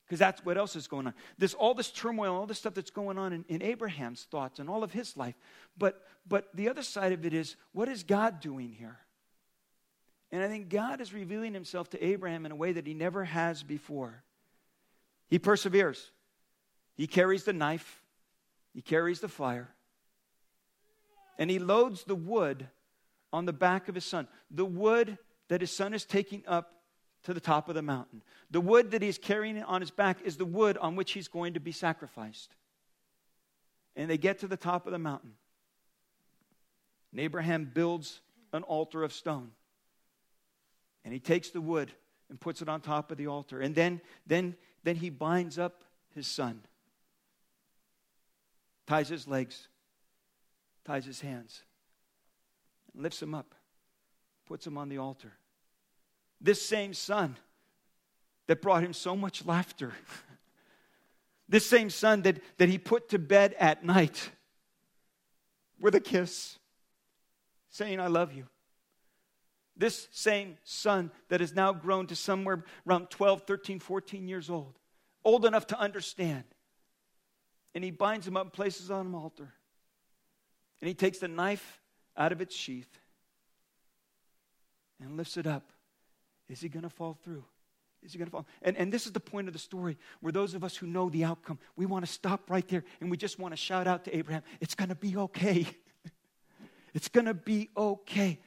Because 0.06 0.20
that's 0.20 0.46
what 0.46 0.56
else 0.56 0.76
is 0.76 0.86
going 0.88 1.08
on. 1.08 1.16
There's 1.40 1.56
all 1.56 1.74
this 1.74 1.90
turmoil, 1.90 2.36
all 2.36 2.46
this 2.46 2.60
stuff 2.60 2.76
that's 2.76 2.92
going 2.92 3.18
on 3.18 3.34
in, 3.34 3.44
in 3.48 3.64
Abraham's 3.64 4.24
thoughts 4.30 4.60
and 4.60 4.70
all 4.70 4.84
of 4.84 4.94
his 4.94 5.18
life. 5.18 5.34
But, 5.76 6.00
but 6.28 6.50
the 6.54 6.70
other 6.70 6.84
side 6.84 7.12
of 7.12 7.26
it 7.26 7.34
is 7.34 7.56
what 7.74 7.90
is 7.90 8.04
God 8.04 8.40
doing 8.40 8.72
here? 8.72 9.00
And 10.36 10.44
I 10.44 10.50
think 10.50 10.68
God 10.68 11.00
is 11.00 11.14
revealing 11.14 11.54
himself 11.54 11.92
to 11.92 12.06
Abraham 12.06 12.46
in 12.46 12.52
a 12.52 12.58
way 12.58 12.74
that 12.74 12.86
he 12.86 12.94
never 12.94 13.24
has 13.24 13.64
before. 13.64 14.22
He 15.30 15.40
perseveres, 15.40 16.12
he 16.98 17.08
carries 17.08 17.46
the 17.46 17.54
knife, 17.54 18.04
he 18.74 18.82
carries 18.82 19.22
the 19.22 19.30
fire, 19.30 19.70
and 21.40 21.50
he 21.50 21.58
loads 21.58 22.04
the 22.04 22.16
wood 22.16 22.68
on 23.32 23.46
the 23.46 23.54
back 23.54 23.88
of 23.88 23.96
his 23.96 24.04
son. 24.04 24.28
The 24.52 24.66
wood 24.66 25.18
that 25.48 25.62
his 25.62 25.72
son 25.72 25.94
is 25.94 26.04
taking 26.04 26.44
up 26.46 26.82
to 27.24 27.34
the 27.34 27.40
top 27.40 27.70
of 27.70 27.76
the 27.76 27.82
mountain. 27.82 28.22
The 28.52 28.60
wood 28.60 28.92
that 28.92 29.02
he's 29.02 29.18
carrying 29.18 29.64
on 29.64 29.80
his 29.80 29.92
back 29.92 30.22
is 30.22 30.36
the 30.36 30.44
wood 30.44 30.78
on 30.78 30.98
which 30.98 31.14
he's 31.14 31.30
going 31.30 31.54
to 31.54 31.62
be 31.62 31.72
sacrificed. 31.72 32.54
And 33.96 34.10
they 34.10 34.18
get 34.18 34.40
to 34.40 34.50
the 34.50 34.58
top 34.58 34.86
of 34.86 34.92
the 34.92 35.00
mountain. 35.00 35.32
And 37.14 37.22
Abraham 37.22 37.72
builds 37.74 38.20
an 38.52 38.64
altar 38.64 39.02
of 39.02 39.14
stone. 39.14 39.52
And 41.06 41.14
he 41.14 41.20
takes 41.20 41.52
the 41.52 41.62
wood 41.62 41.92
and 42.30 42.40
puts 42.40 42.62
it 42.64 42.68
on 42.68 42.82
top 42.82 43.12
of 43.12 43.18
the 43.18 43.28
altar. 43.28 43.62
And 43.62 43.76
then, 43.76 44.02
then, 44.26 44.56
then 44.84 44.96
he 44.96 45.12
binds 45.12 45.60
up 45.60 45.84
his 46.16 46.26
son, 46.26 46.62
ties 48.88 49.08
his 49.08 49.28
legs, 49.28 49.68
ties 50.84 51.06
his 51.06 51.22
hands, 51.22 51.62
and 52.92 53.04
lifts 53.04 53.22
him 53.22 53.36
up, 53.36 53.54
puts 54.48 54.66
him 54.66 54.78
on 54.78 54.90
the 54.90 54.98
altar. 54.98 55.34
This 56.42 56.66
same 56.66 56.94
son 56.94 57.38
that 58.48 58.62
brought 58.62 58.84
him 58.84 58.94
so 58.94 59.16
much 59.16 59.46
laughter, 59.46 59.94
this 61.48 61.68
same 61.68 61.92
son 61.92 62.24
that, 62.24 62.40
that 62.58 62.68
he 62.68 62.80
put 62.80 63.10
to 63.10 63.20
bed 63.20 63.56
at 63.60 63.86
night 63.86 64.32
with 65.80 65.94
a 65.94 66.00
kiss, 66.00 66.58
saying, 67.70 68.00
I 68.00 68.08
love 68.08 68.34
you. 68.34 68.48
This 69.78 70.08
same 70.12 70.58
son 70.64 71.12
that 71.30 71.42
has 71.42 71.54
now 71.54 71.74
grown 71.74 72.08
to 72.08 72.16
somewhere 72.16 72.64
around 72.88 73.10
12, 73.10 73.44
13, 73.46 73.80
14 73.80 74.28
years 74.28 74.50
old, 74.50 74.80
old 75.24 75.46
enough 75.46 75.68
to 75.68 75.80
understand. 75.80 76.44
And 77.74 77.84
he 77.84 77.92
binds 77.92 78.26
him 78.28 78.38
up 78.38 78.44
and 78.44 78.54
places 78.54 78.90
on 78.90 79.08
an 79.08 79.16
altar. 79.16 79.54
And 80.82 80.88
he 80.88 80.94
takes 80.94 81.20
the 81.20 81.28
knife 81.28 81.82
out 82.16 82.32
of 82.32 82.42
its 82.42 82.56
sheath 82.56 83.00
and 85.02 85.18
lifts 85.18 85.38
it 85.38 85.48
up. 85.48 85.72
Is 86.48 86.62
he 86.62 86.70
going 86.70 86.84
to 86.84 86.90
fall 86.90 87.18
through? 87.24 87.44
Is 88.04 88.14
he 88.14 88.20
going 88.20 88.28
to 88.28 88.32
fall? 88.32 88.46
And, 88.62 88.78
and 88.78 88.94
this 88.94 89.06
is 89.06 89.12
the 89.12 89.20
point 89.20 89.48
of 89.48 89.54
the 89.54 89.60
story 89.60 89.98
where 90.22 90.32
those 90.32 90.54
of 90.54 90.64
us 90.64 90.76
who 90.76 90.88
know 90.88 91.10
the 91.10 91.24
outcome, 91.24 91.60
we 91.76 91.86
want 91.86 92.06
to 92.06 92.12
stop 92.12 92.50
right 92.50 92.68
there 92.68 92.84
and 93.02 93.10
we 93.10 93.18
just 93.18 93.40
want 93.40 93.52
to 93.52 93.58
shout 93.58 93.88
out 93.88 94.06
to 94.06 94.16
Abraham, 94.16 94.44
it's 94.62 94.76
going 94.76 94.90
to 94.90 94.96
be 94.96 95.18
okay. 95.18 95.68
it's 96.94 97.08
going 97.08 97.26
to 97.26 97.34
be 97.34 97.70
okay. 97.76 98.40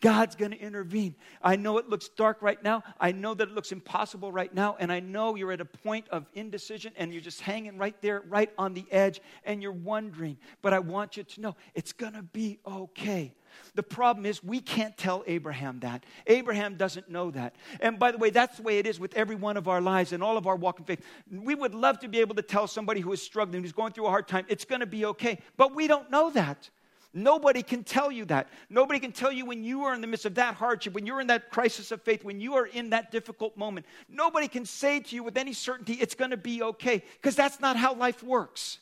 God's 0.00 0.36
going 0.36 0.50
to 0.50 0.58
intervene. 0.58 1.14
I 1.42 1.56
know 1.56 1.78
it 1.78 1.88
looks 1.88 2.08
dark 2.08 2.42
right 2.42 2.62
now. 2.62 2.82
I 3.00 3.12
know 3.12 3.34
that 3.34 3.48
it 3.48 3.54
looks 3.54 3.72
impossible 3.72 4.30
right 4.30 4.52
now. 4.52 4.76
And 4.78 4.92
I 4.92 5.00
know 5.00 5.36
you're 5.36 5.52
at 5.52 5.60
a 5.60 5.64
point 5.64 6.06
of 6.10 6.26
indecision 6.34 6.92
and 6.96 7.12
you're 7.12 7.22
just 7.22 7.40
hanging 7.40 7.78
right 7.78 7.96
there, 8.02 8.22
right 8.28 8.50
on 8.58 8.74
the 8.74 8.84
edge, 8.90 9.20
and 9.44 9.62
you're 9.62 9.72
wondering. 9.72 10.36
But 10.60 10.74
I 10.74 10.80
want 10.80 11.16
you 11.16 11.22
to 11.22 11.40
know 11.40 11.56
it's 11.74 11.92
going 11.92 12.12
to 12.12 12.22
be 12.22 12.58
okay. 12.66 13.34
The 13.74 13.82
problem 13.82 14.26
is, 14.26 14.44
we 14.44 14.60
can't 14.60 14.96
tell 14.98 15.24
Abraham 15.26 15.80
that. 15.80 16.04
Abraham 16.26 16.76
doesn't 16.76 17.08
know 17.08 17.30
that. 17.30 17.54
And 17.80 17.98
by 17.98 18.12
the 18.12 18.18
way, 18.18 18.28
that's 18.28 18.58
the 18.58 18.62
way 18.62 18.78
it 18.78 18.86
is 18.86 19.00
with 19.00 19.14
every 19.14 19.36
one 19.36 19.56
of 19.56 19.66
our 19.66 19.80
lives 19.80 20.12
and 20.12 20.22
all 20.22 20.36
of 20.36 20.46
our 20.46 20.56
walk 20.56 20.78
in 20.78 20.84
faith. 20.84 21.02
We 21.30 21.54
would 21.54 21.74
love 21.74 21.98
to 22.00 22.08
be 22.08 22.20
able 22.20 22.34
to 22.34 22.42
tell 22.42 22.66
somebody 22.66 23.00
who 23.00 23.12
is 23.12 23.22
struggling, 23.22 23.62
who's 23.62 23.72
going 23.72 23.92
through 23.92 24.06
a 24.06 24.10
hard 24.10 24.28
time, 24.28 24.44
it's 24.48 24.66
going 24.66 24.80
to 24.80 24.86
be 24.86 25.06
okay. 25.06 25.38
But 25.56 25.74
we 25.74 25.86
don't 25.86 26.10
know 26.10 26.28
that. 26.30 26.68
Nobody 27.14 27.62
can 27.62 27.82
tell 27.84 28.12
you 28.12 28.24
that. 28.26 28.48
Nobody 28.68 29.00
can 29.00 29.12
tell 29.12 29.32
you 29.32 29.46
when 29.46 29.64
you 29.64 29.84
are 29.84 29.94
in 29.94 30.00
the 30.00 30.06
midst 30.06 30.26
of 30.26 30.34
that 30.34 30.54
hardship, 30.54 30.92
when 30.92 31.06
you're 31.06 31.20
in 31.20 31.28
that 31.28 31.50
crisis 31.50 31.90
of 31.90 32.02
faith, 32.02 32.24
when 32.24 32.40
you 32.40 32.54
are 32.54 32.66
in 32.66 32.90
that 32.90 33.10
difficult 33.10 33.56
moment. 33.56 33.86
Nobody 34.08 34.48
can 34.48 34.64
say 34.66 35.00
to 35.00 35.14
you 35.14 35.22
with 35.22 35.36
any 35.36 35.52
certainty, 35.52 35.94
it's 35.94 36.14
going 36.14 36.30
to 36.32 36.36
be 36.36 36.62
okay, 36.62 37.02
because 37.14 37.34
that's 37.34 37.60
not 37.60 37.76
how 37.76 37.94
life 37.94 38.22
works. 38.22 38.78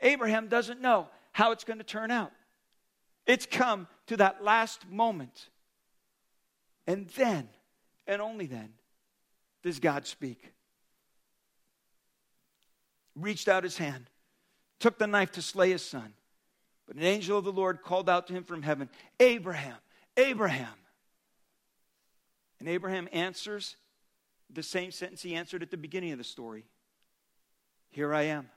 Abraham 0.00 0.48
doesn't 0.48 0.80
know 0.80 1.08
how 1.32 1.52
it's 1.52 1.64
going 1.64 1.78
to 1.78 1.84
turn 1.84 2.10
out. 2.10 2.32
It's 3.26 3.44
come 3.44 3.86
to 4.06 4.16
that 4.18 4.42
last 4.42 4.88
moment. 4.88 5.48
And 6.86 7.08
then, 7.16 7.48
and 8.06 8.22
only 8.22 8.46
then, 8.46 8.70
does 9.62 9.80
God 9.80 10.06
speak. 10.06 10.52
Reached 13.14 13.48
out 13.48 13.64
his 13.64 13.76
hand, 13.76 14.08
took 14.78 14.98
the 14.98 15.06
knife 15.06 15.32
to 15.32 15.42
slay 15.42 15.70
his 15.70 15.82
son. 15.82 16.12
But 16.86 16.96
an 16.96 17.02
angel 17.02 17.38
of 17.38 17.44
the 17.44 17.52
Lord 17.52 17.82
called 17.82 18.08
out 18.08 18.28
to 18.28 18.32
him 18.32 18.44
from 18.44 18.62
heaven, 18.62 18.88
Abraham, 19.18 19.76
Abraham. 20.16 20.74
And 22.58 22.68
Abraham 22.68 23.08
answers 23.12 23.76
the 24.52 24.62
same 24.62 24.90
sentence 24.90 25.22
he 25.22 25.34
answered 25.34 25.62
at 25.62 25.70
the 25.70 25.76
beginning 25.76 26.12
of 26.12 26.18
the 26.18 26.24
story 26.24 26.64
Here 27.90 28.14
I 28.14 28.22
am. 28.22 28.48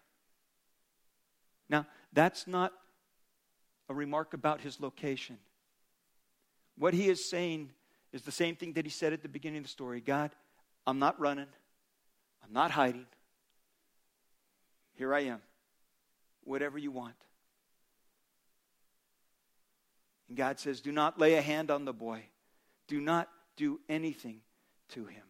Now, 1.70 1.86
that's 2.14 2.48
not 2.48 2.74
a 3.90 3.94
remark 3.94 4.34
about 4.34 4.62
his 4.62 4.80
location. 4.80 5.38
What 6.78 6.94
he 6.94 7.10
is 7.10 7.30
saying 7.30 7.72
is 8.14 8.22
the 8.22 8.32
same 8.32 8.56
thing 8.56 8.74
that 8.74 8.86
he 8.86 8.92
said 8.92 9.14
at 9.14 9.22
the 9.22 9.30
beginning 9.30 9.58
of 9.58 9.64
the 9.66 9.70
story 9.70 10.02
God, 10.02 10.32
I'm 10.88 11.00
not 11.00 11.20
running, 11.20 11.48
I'm 12.44 12.54
not 12.54 12.72
hiding. 12.72 13.06
Here 14.94 15.14
I 15.14 15.22
am. 15.22 15.42
Whatever 16.44 16.78
you 16.78 16.92
want. 16.92 17.16
And 20.30 20.38
God 20.38 20.60
says, 20.60 20.80
Do 20.80 20.92
not 20.92 21.20
lay 21.20 21.34
a 21.34 21.42
hand 21.42 21.70
on 21.70 21.84
the 21.84 21.94
boy, 21.94 22.24
do 22.88 23.02
not 23.02 23.28
do 23.58 23.80
anything 23.90 24.40
to 24.90 25.06
him. 25.06 25.24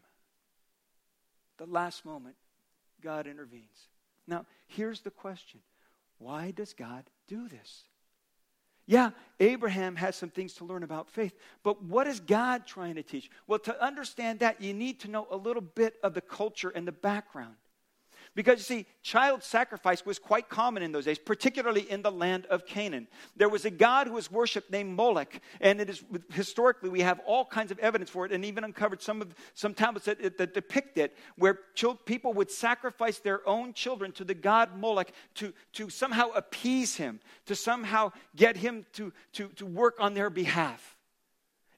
the 1.58 1.66
last 1.66 2.06
moment, 2.06 2.36
God 3.02 3.28
intervenes. 3.28 3.88
Now, 4.28 4.46
here's 4.68 5.02
the 5.02 5.12
question 5.12 5.60
why 6.20 6.52
does 6.52 6.74
God 6.74 7.10
do 7.28 7.48
this? 7.48 7.84
Yeah, 8.86 9.12
Abraham 9.40 9.96
has 9.98 10.16
some 10.16 10.30
things 10.30 10.54
to 10.56 10.66
learn 10.66 10.84
about 10.84 11.10
faith, 11.10 11.34
but 11.64 11.84
what 11.84 12.08
is 12.08 12.20
God 12.20 12.66
trying 12.66 12.96
to 12.96 13.04
teach? 13.04 13.30
Well, 13.46 13.60
to 13.60 13.84
understand 13.84 14.40
that, 14.40 14.62
you 14.62 14.74
need 14.74 15.00
to 15.02 15.08
know 15.08 15.28
a 15.30 15.38
little 15.38 15.62
bit 15.62 15.96
of 16.04 16.14
the 16.14 16.22
culture 16.22 16.70
and 16.70 16.88
the 16.88 16.92
background. 16.92 17.56
Because 18.36 18.60
you 18.60 18.64
see, 18.64 18.86
child 19.02 19.44
sacrifice 19.44 20.06
was 20.06 20.20
quite 20.20 20.50
common 20.50 20.84
in 20.84 20.92
those 20.92 21.06
days, 21.06 21.18
particularly 21.18 21.82
in 21.90 22.02
the 22.02 22.12
land 22.12 22.46
of 22.46 22.66
Canaan. 22.66 23.08
There 23.36 23.50
was 23.50 23.66
a 23.66 23.70
god 23.70 24.08
who 24.08 24.14
was 24.14 24.32
worshipped 24.32 24.72
named 24.72 24.96
Moloch, 24.96 25.40
and 25.60 25.82
it 25.82 25.90
is 25.90 26.04
historically 26.34 26.90
we 26.90 27.02
have 27.02 27.20
all 27.26 27.44
kinds 27.46 27.72
of 27.72 27.80
evidence 27.80 28.10
for 28.10 28.26
it, 28.26 28.32
and 28.32 28.46
even 28.46 28.64
uncovered 28.64 29.02
some 29.02 29.22
of 29.22 29.34
some 29.54 29.74
tablets 29.74 30.06
that, 30.06 30.38
that 30.38 30.54
depict 30.54 30.98
it, 30.98 31.18
where 31.38 31.60
people 32.06 32.34
would 32.34 32.52
sacrifice 32.52 33.20
their 33.20 33.48
own 33.48 33.74
children 33.74 34.12
to 34.14 34.24
the 34.24 34.36
god 34.36 34.78
Moloch 34.78 35.12
to, 35.36 35.54
to 35.74 35.90
somehow 35.90 36.30
appease 36.32 36.96
him, 36.96 37.20
to 37.48 37.56
somehow 37.56 38.12
get 38.36 38.58
him 38.58 38.86
to, 38.94 39.12
to, 39.34 39.48
to 39.56 39.66
work 39.66 39.96
on 40.00 40.14
their 40.14 40.30
behalf. 40.30 40.98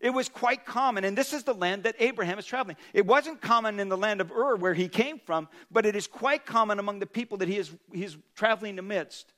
It 0.02 0.10
was 0.10 0.28
quite 0.30 0.66
common, 0.66 1.04
and 1.04 1.16
this 1.16 1.32
is 1.32 1.44
the 1.44 1.54
land 1.54 1.84
that 1.84 1.96
Abraham 2.00 2.40
is 2.40 2.46
traveling. 2.46 2.76
It 2.92 3.06
wasn't 3.06 3.40
common 3.40 3.80
in 3.80 3.88
the 3.88 3.98
land 3.98 4.20
of 4.20 4.32
Ur, 4.32 4.56
where 4.56 4.74
he 4.74 4.88
came 4.88 5.20
from, 5.20 5.48
but 5.70 5.86
it 5.86 5.96
is 5.96 6.08
quite 6.08 6.46
common 6.46 6.80
among 6.80 7.00
the 7.00 7.06
people 7.06 7.38
that 7.38 7.48
he 7.48 7.58
is, 7.58 7.72
he 7.94 8.04
is 8.04 8.18
traveling 8.36 8.80
amidst. 8.80 9.32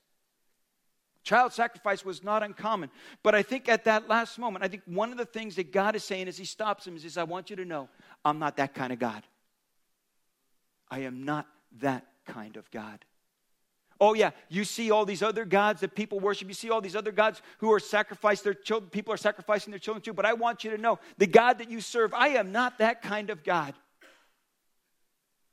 Child 1.24 1.54
sacrifice 1.54 2.06
was 2.06 2.24
not 2.24 2.44
uncommon. 2.44 2.90
But 3.24 3.36
I 3.36 3.44
think 3.44 3.70
at 3.70 3.86
that 3.86 4.10
last 4.10 4.38
moment, 4.40 4.64
I 4.64 4.68
think 4.70 4.84
one 4.86 5.12
of 5.12 5.18
the 5.18 5.26
things 5.26 5.56
that 5.56 5.72
God 5.72 5.96
is 5.96 6.04
saying 6.04 6.28
as 6.28 6.38
he 6.38 6.46
stops 6.46 6.88
him 6.88 6.96
is, 6.96 7.06
is 7.06 7.18
I 7.18 7.24
want 7.24 7.50
you 7.50 7.56
to 7.58 7.66
know, 7.66 7.90
I'm 8.24 8.40
not 8.40 8.58
that 8.58 8.74
kind 8.74 8.92
of 8.92 9.00
God. 9.00 9.24
I 10.90 11.00
am 11.00 11.24
not 11.24 11.48
that 11.80 12.06
kind 12.26 12.58
of 12.58 12.70
God. 12.72 13.04
Oh, 14.06 14.14
yeah, 14.14 14.32
you 14.50 14.66
see 14.66 14.92
all 14.92 15.06
these 15.06 15.24
other 15.24 15.46
gods 15.46 15.80
that 15.80 15.96
people 15.96 16.20
worship. 16.20 16.50
You 16.50 16.54
see 16.54 16.70
all 16.70 16.82
these 16.82 16.98
other 16.98 17.14
gods 17.14 17.42
who 17.60 17.72
are 17.72 17.80
sacrificed 17.80 18.44
their 18.44 18.54
children, 18.54 18.90
people 18.90 19.14
are 19.14 19.18
sacrificing 19.18 19.72
their 19.72 19.80
children 19.80 20.02
too. 20.02 20.12
But 20.12 20.26
I 20.26 20.34
want 20.34 20.66
you 20.66 20.72
to 20.72 20.78
know 20.78 21.00
the 21.18 21.26
God 21.26 21.60
that 21.60 21.72
you 21.72 21.80
serve, 21.80 22.14
I 22.14 22.28
am 22.30 22.52
not 22.52 22.80
that 22.80 23.02
kind 23.02 23.30
of 23.30 23.46
God. 23.46 23.74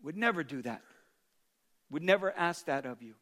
Would 0.02 0.16
never 0.16 0.42
do 0.42 0.62
that. 0.62 0.82
Would 1.92 2.02
never 2.02 2.36
ask 2.36 2.64
that 2.64 2.86
of 2.86 3.00
you. 3.02 3.14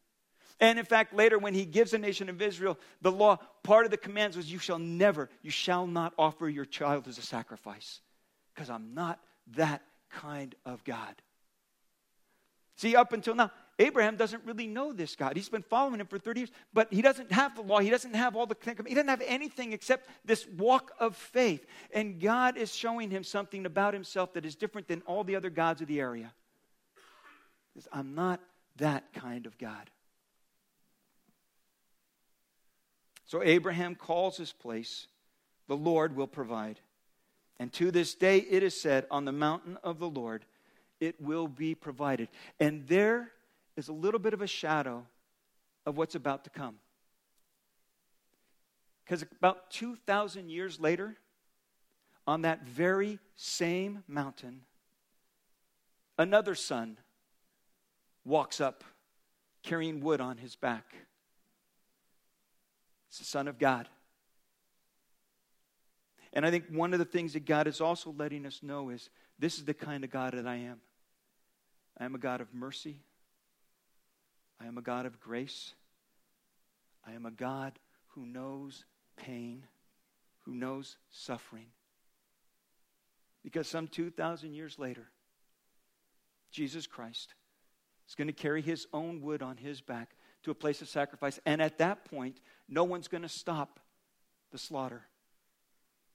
And 0.59 0.79
in 0.79 0.85
fact, 0.85 1.13
later 1.13 1.37
when 1.37 1.53
he 1.53 1.63
gives 1.63 1.91
the 1.91 1.99
nation 1.99 2.27
of 2.27 2.41
Israel 2.41 2.79
the 3.03 3.11
law, 3.11 3.37
part 3.61 3.85
of 3.85 3.91
the 3.91 3.97
commands 3.97 4.35
was, 4.35 4.51
You 4.51 4.57
shall 4.57 4.79
never, 4.79 5.29
you 5.43 5.51
shall 5.51 5.85
not 5.85 6.11
offer 6.17 6.49
your 6.49 6.65
child 6.65 7.07
as 7.07 7.19
a 7.19 7.21
sacrifice, 7.21 8.01
because 8.55 8.71
I'm 8.71 8.95
not 8.95 9.19
that 9.55 9.83
kind 10.09 10.55
of 10.65 10.83
God. 10.83 11.13
See, 12.77 12.95
up 12.95 13.13
until 13.13 13.35
now, 13.35 13.51
Abraham 13.79 14.17
doesn't 14.17 14.43
really 14.45 14.67
know 14.67 14.91
this 14.91 15.15
God. 15.15 15.37
He's 15.37 15.47
been 15.47 15.63
following 15.63 16.01
him 16.01 16.07
for 16.07 16.19
30 16.19 16.41
years, 16.41 16.51
but 16.73 16.91
he 16.91 17.01
doesn't 17.01 17.31
have 17.31 17.55
the 17.55 17.61
law. 17.61 17.79
He 17.79 17.89
doesn't 17.89 18.13
have 18.13 18.35
all 18.35 18.45
the 18.45 18.57
he 18.85 18.93
doesn't 18.93 19.07
have 19.07 19.23
anything 19.25 19.71
except 19.71 20.09
this 20.25 20.45
walk 20.57 20.91
of 20.99 21.15
faith. 21.15 21.65
And 21.93 22.19
God 22.19 22.57
is 22.57 22.75
showing 22.75 23.09
him 23.09 23.23
something 23.23 23.65
about 23.65 23.93
himself 23.93 24.33
that 24.33 24.45
is 24.45 24.55
different 24.55 24.89
than 24.89 25.01
all 25.05 25.23
the 25.23 25.37
other 25.37 25.49
gods 25.49 25.79
of 25.79 25.87
the 25.87 26.01
area. 26.01 26.33
Says, 27.73 27.87
I'm 27.93 28.15
not 28.15 28.41
that 28.77 29.13
kind 29.13 29.45
of 29.45 29.57
God. 29.57 29.89
So 33.25 33.41
Abraham 33.41 33.95
calls 33.95 34.35
his 34.35 34.51
place, 34.51 35.07
the 35.67 35.77
Lord 35.77 36.17
will 36.17 36.27
provide. 36.27 36.81
And 37.59 37.71
to 37.73 37.91
this 37.91 38.13
day 38.13 38.39
it 38.39 38.61
is 38.61 38.79
said, 38.79 39.05
on 39.09 39.23
the 39.23 39.31
mountain 39.31 39.77
of 39.83 39.99
the 39.99 40.09
Lord, 40.09 40.43
it 40.99 41.21
will 41.21 41.47
be 41.47 41.75
provided. 41.75 42.27
And 42.59 42.85
there 42.87 43.31
is 43.79 43.87
a 43.87 43.93
little 43.93 44.19
bit 44.19 44.35
of 44.35 44.41
a 44.41 44.47
shadow 44.47 45.07
of 45.85 45.97
what's 45.97 46.13
about 46.13 46.43
to 46.43 46.51
come. 46.51 46.75
Because 49.03 49.23
about 49.23 49.71
2,000 49.71 50.49
years 50.49 50.79
later, 50.79 51.17
on 52.27 52.43
that 52.43 52.63
very 52.67 53.17
same 53.35 54.03
mountain, 54.07 54.61
another 56.19 56.53
son 56.53 56.97
walks 58.23 58.61
up 58.61 58.83
carrying 59.63 60.01
wood 60.01 60.21
on 60.21 60.37
his 60.37 60.55
back. 60.55 60.93
It's 63.09 63.17
the 63.17 63.25
Son 63.25 63.47
of 63.47 63.57
God. 63.57 63.89
And 66.31 66.45
I 66.45 66.51
think 66.51 66.65
one 66.69 66.93
of 66.93 66.99
the 66.99 67.05
things 67.05 67.33
that 67.33 67.45
God 67.45 67.65
is 67.65 67.81
also 67.81 68.13
letting 68.15 68.45
us 68.45 68.61
know 68.61 68.89
is 68.89 69.09
this 69.39 69.57
is 69.57 69.65
the 69.65 69.73
kind 69.73 70.03
of 70.03 70.11
God 70.11 70.33
that 70.33 70.45
I 70.45 70.57
am. 70.57 70.79
I 71.97 72.05
am 72.05 72.13
a 72.13 72.19
God 72.19 72.39
of 72.41 72.53
mercy. 72.53 72.97
I 74.61 74.67
am 74.67 74.77
a 74.77 74.81
God 74.81 75.05
of 75.05 75.19
grace. 75.19 75.73
I 77.07 77.13
am 77.13 77.25
a 77.25 77.31
God 77.31 77.73
who 78.07 78.25
knows 78.25 78.85
pain, 79.15 79.65
who 80.45 80.53
knows 80.53 80.97
suffering. 81.09 81.67
Because 83.43 83.67
some 83.67 83.87
2,000 83.87 84.53
years 84.53 84.77
later, 84.77 85.07
Jesus 86.51 86.87
Christ 86.87 87.33
is 88.07 88.15
going 88.15 88.27
to 88.27 88.33
carry 88.33 88.61
his 88.61 88.87
own 88.91 89.21
wood 89.21 89.41
on 89.41 89.57
his 89.57 89.81
back 89.81 90.15
to 90.43 90.51
a 90.51 90.55
place 90.55 90.81
of 90.81 90.89
sacrifice. 90.89 91.39
And 91.45 91.61
at 91.61 91.77
that 91.77 92.05
point, 92.05 92.39
no 92.67 92.83
one's 92.83 93.07
going 93.07 93.21
to 93.21 93.29
stop 93.29 93.79
the 94.51 94.57
slaughter, 94.57 95.03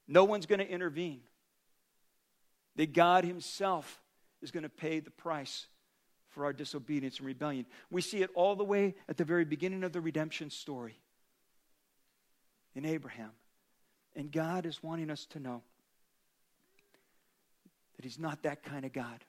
no 0.07 0.23
one's 0.23 0.45
going 0.45 0.59
to 0.59 0.69
intervene. 0.69 1.21
That 2.75 2.91
God 2.91 3.23
Himself 3.23 4.01
is 4.41 4.51
going 4.51 4.63
to 4.63 4.69
pay 4.69 4.99
the 4.99 5.09
price 5.09 5.67
for 6.35 6.43
our 6.43 6.53
disobedience 6.53 7.17
and 7.17 7.25
rebellion. 7.25 7.65
We 7.89 8.01
see 8.01 8.21
it 8.21 8.29
all 8.35 8.55
the 8.55 8.65
way 8.65 8.93
at 9.07 9.15
the 9.15 9.23
very 9.23 9.45
beginning 9.45 9.85
of 9.85 9.93
the 9.93 10.01
redemption 10.01 10.49
story 10.49 10.99
in 12.75 12.85
Abraham. 12.85 13.31
And 14.17 14.31
God 14.31 14.65
is 14.65 14.83
wanting 14.83 15.09
us 15.09 15.25
to 15.27 15.39
know 15.39 15.63
that 17.95 18.03
He's 18.03 18.19
not 18.19 18.43
that 18.43 18.63
kind 18.63 18.85
of 18.85 18.91
God. 18.91 19.23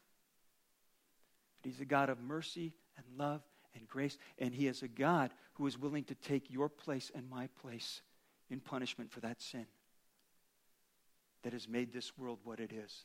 That 1.63 1.69
He's 1.69 1.81
a 1.81 1.85
God 1.85 2.11
of 2.11 2.21
mercy 2.21 2.75
and 2.97 3.07
love 3.17 3.41
and 3.77 3.87
grace. 3.87 4.19
And 4.39 4.53
He 4.53 4.67
is 4.67 4.83
a 4.83 4.89
God 4.89 5.31
who 5.55 5.67
is 5.69 5.79
willing 5.79 6.05
to 6.05 6.15
take 6.17 6.51
your 6.51 6.69
place 6.69 7.13
and 7.15 7.31
my 7.31 7.49
place 7.63 8.03
in 8.51 8.59
punishment 8.59 9.13
for 9.13 9.21
that 9.21 9.41
sin 9.41 9.67
that 11.45 11.53
has 11.53 11.69
made 11.69 11.93
this 11.93 12.19
world 12.19 12.41
what 12.43 12.59
it 12.59 12.73
is. 12.73 13.05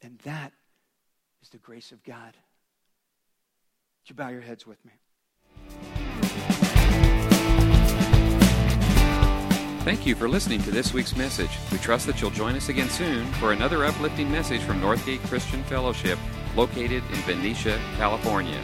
And 0.00 0.18
that 0.20 0.54
is 1.42 1.50
the 1.50 1.58
grace 1.58 1.92
of 1.92 2.02
God. 2.02 2.34
Would 4.04 4.10
you 4.10 4.16
bow 4.16 4.28
your 4.28 4.42
heads 4.42 4.66
with 4.66 4.76
me? 4.84 4.92
Thank 9.82 10.04
you 10.04 10.14
for 10.14 10.28
listening 10.28 10.60
to 10.64 10.70
this 10.70 10.92
week's 10.92 11.16
message. 11.16 11.48
We 11.72 11.78
trust 11.78 12.06
that 12.08 12.20
you'll 12.20 12.28
join 12.28 12.54
us 12.54 12.68
again 12.68 12.90
soon 12.90 13.24
for 13.34 13.52
another 13.52 13.82
uplifting 13.86 14.30
message 14.30 14.60
from 14.60 14.82
Northgate 14.82 15.20
Christian 15.20 15.64
Fellowship, 15.64 16.18
located 16.54 17.02
in 17.14 17.22
Benicia, 17.22 17.80
California. 17.96 18.60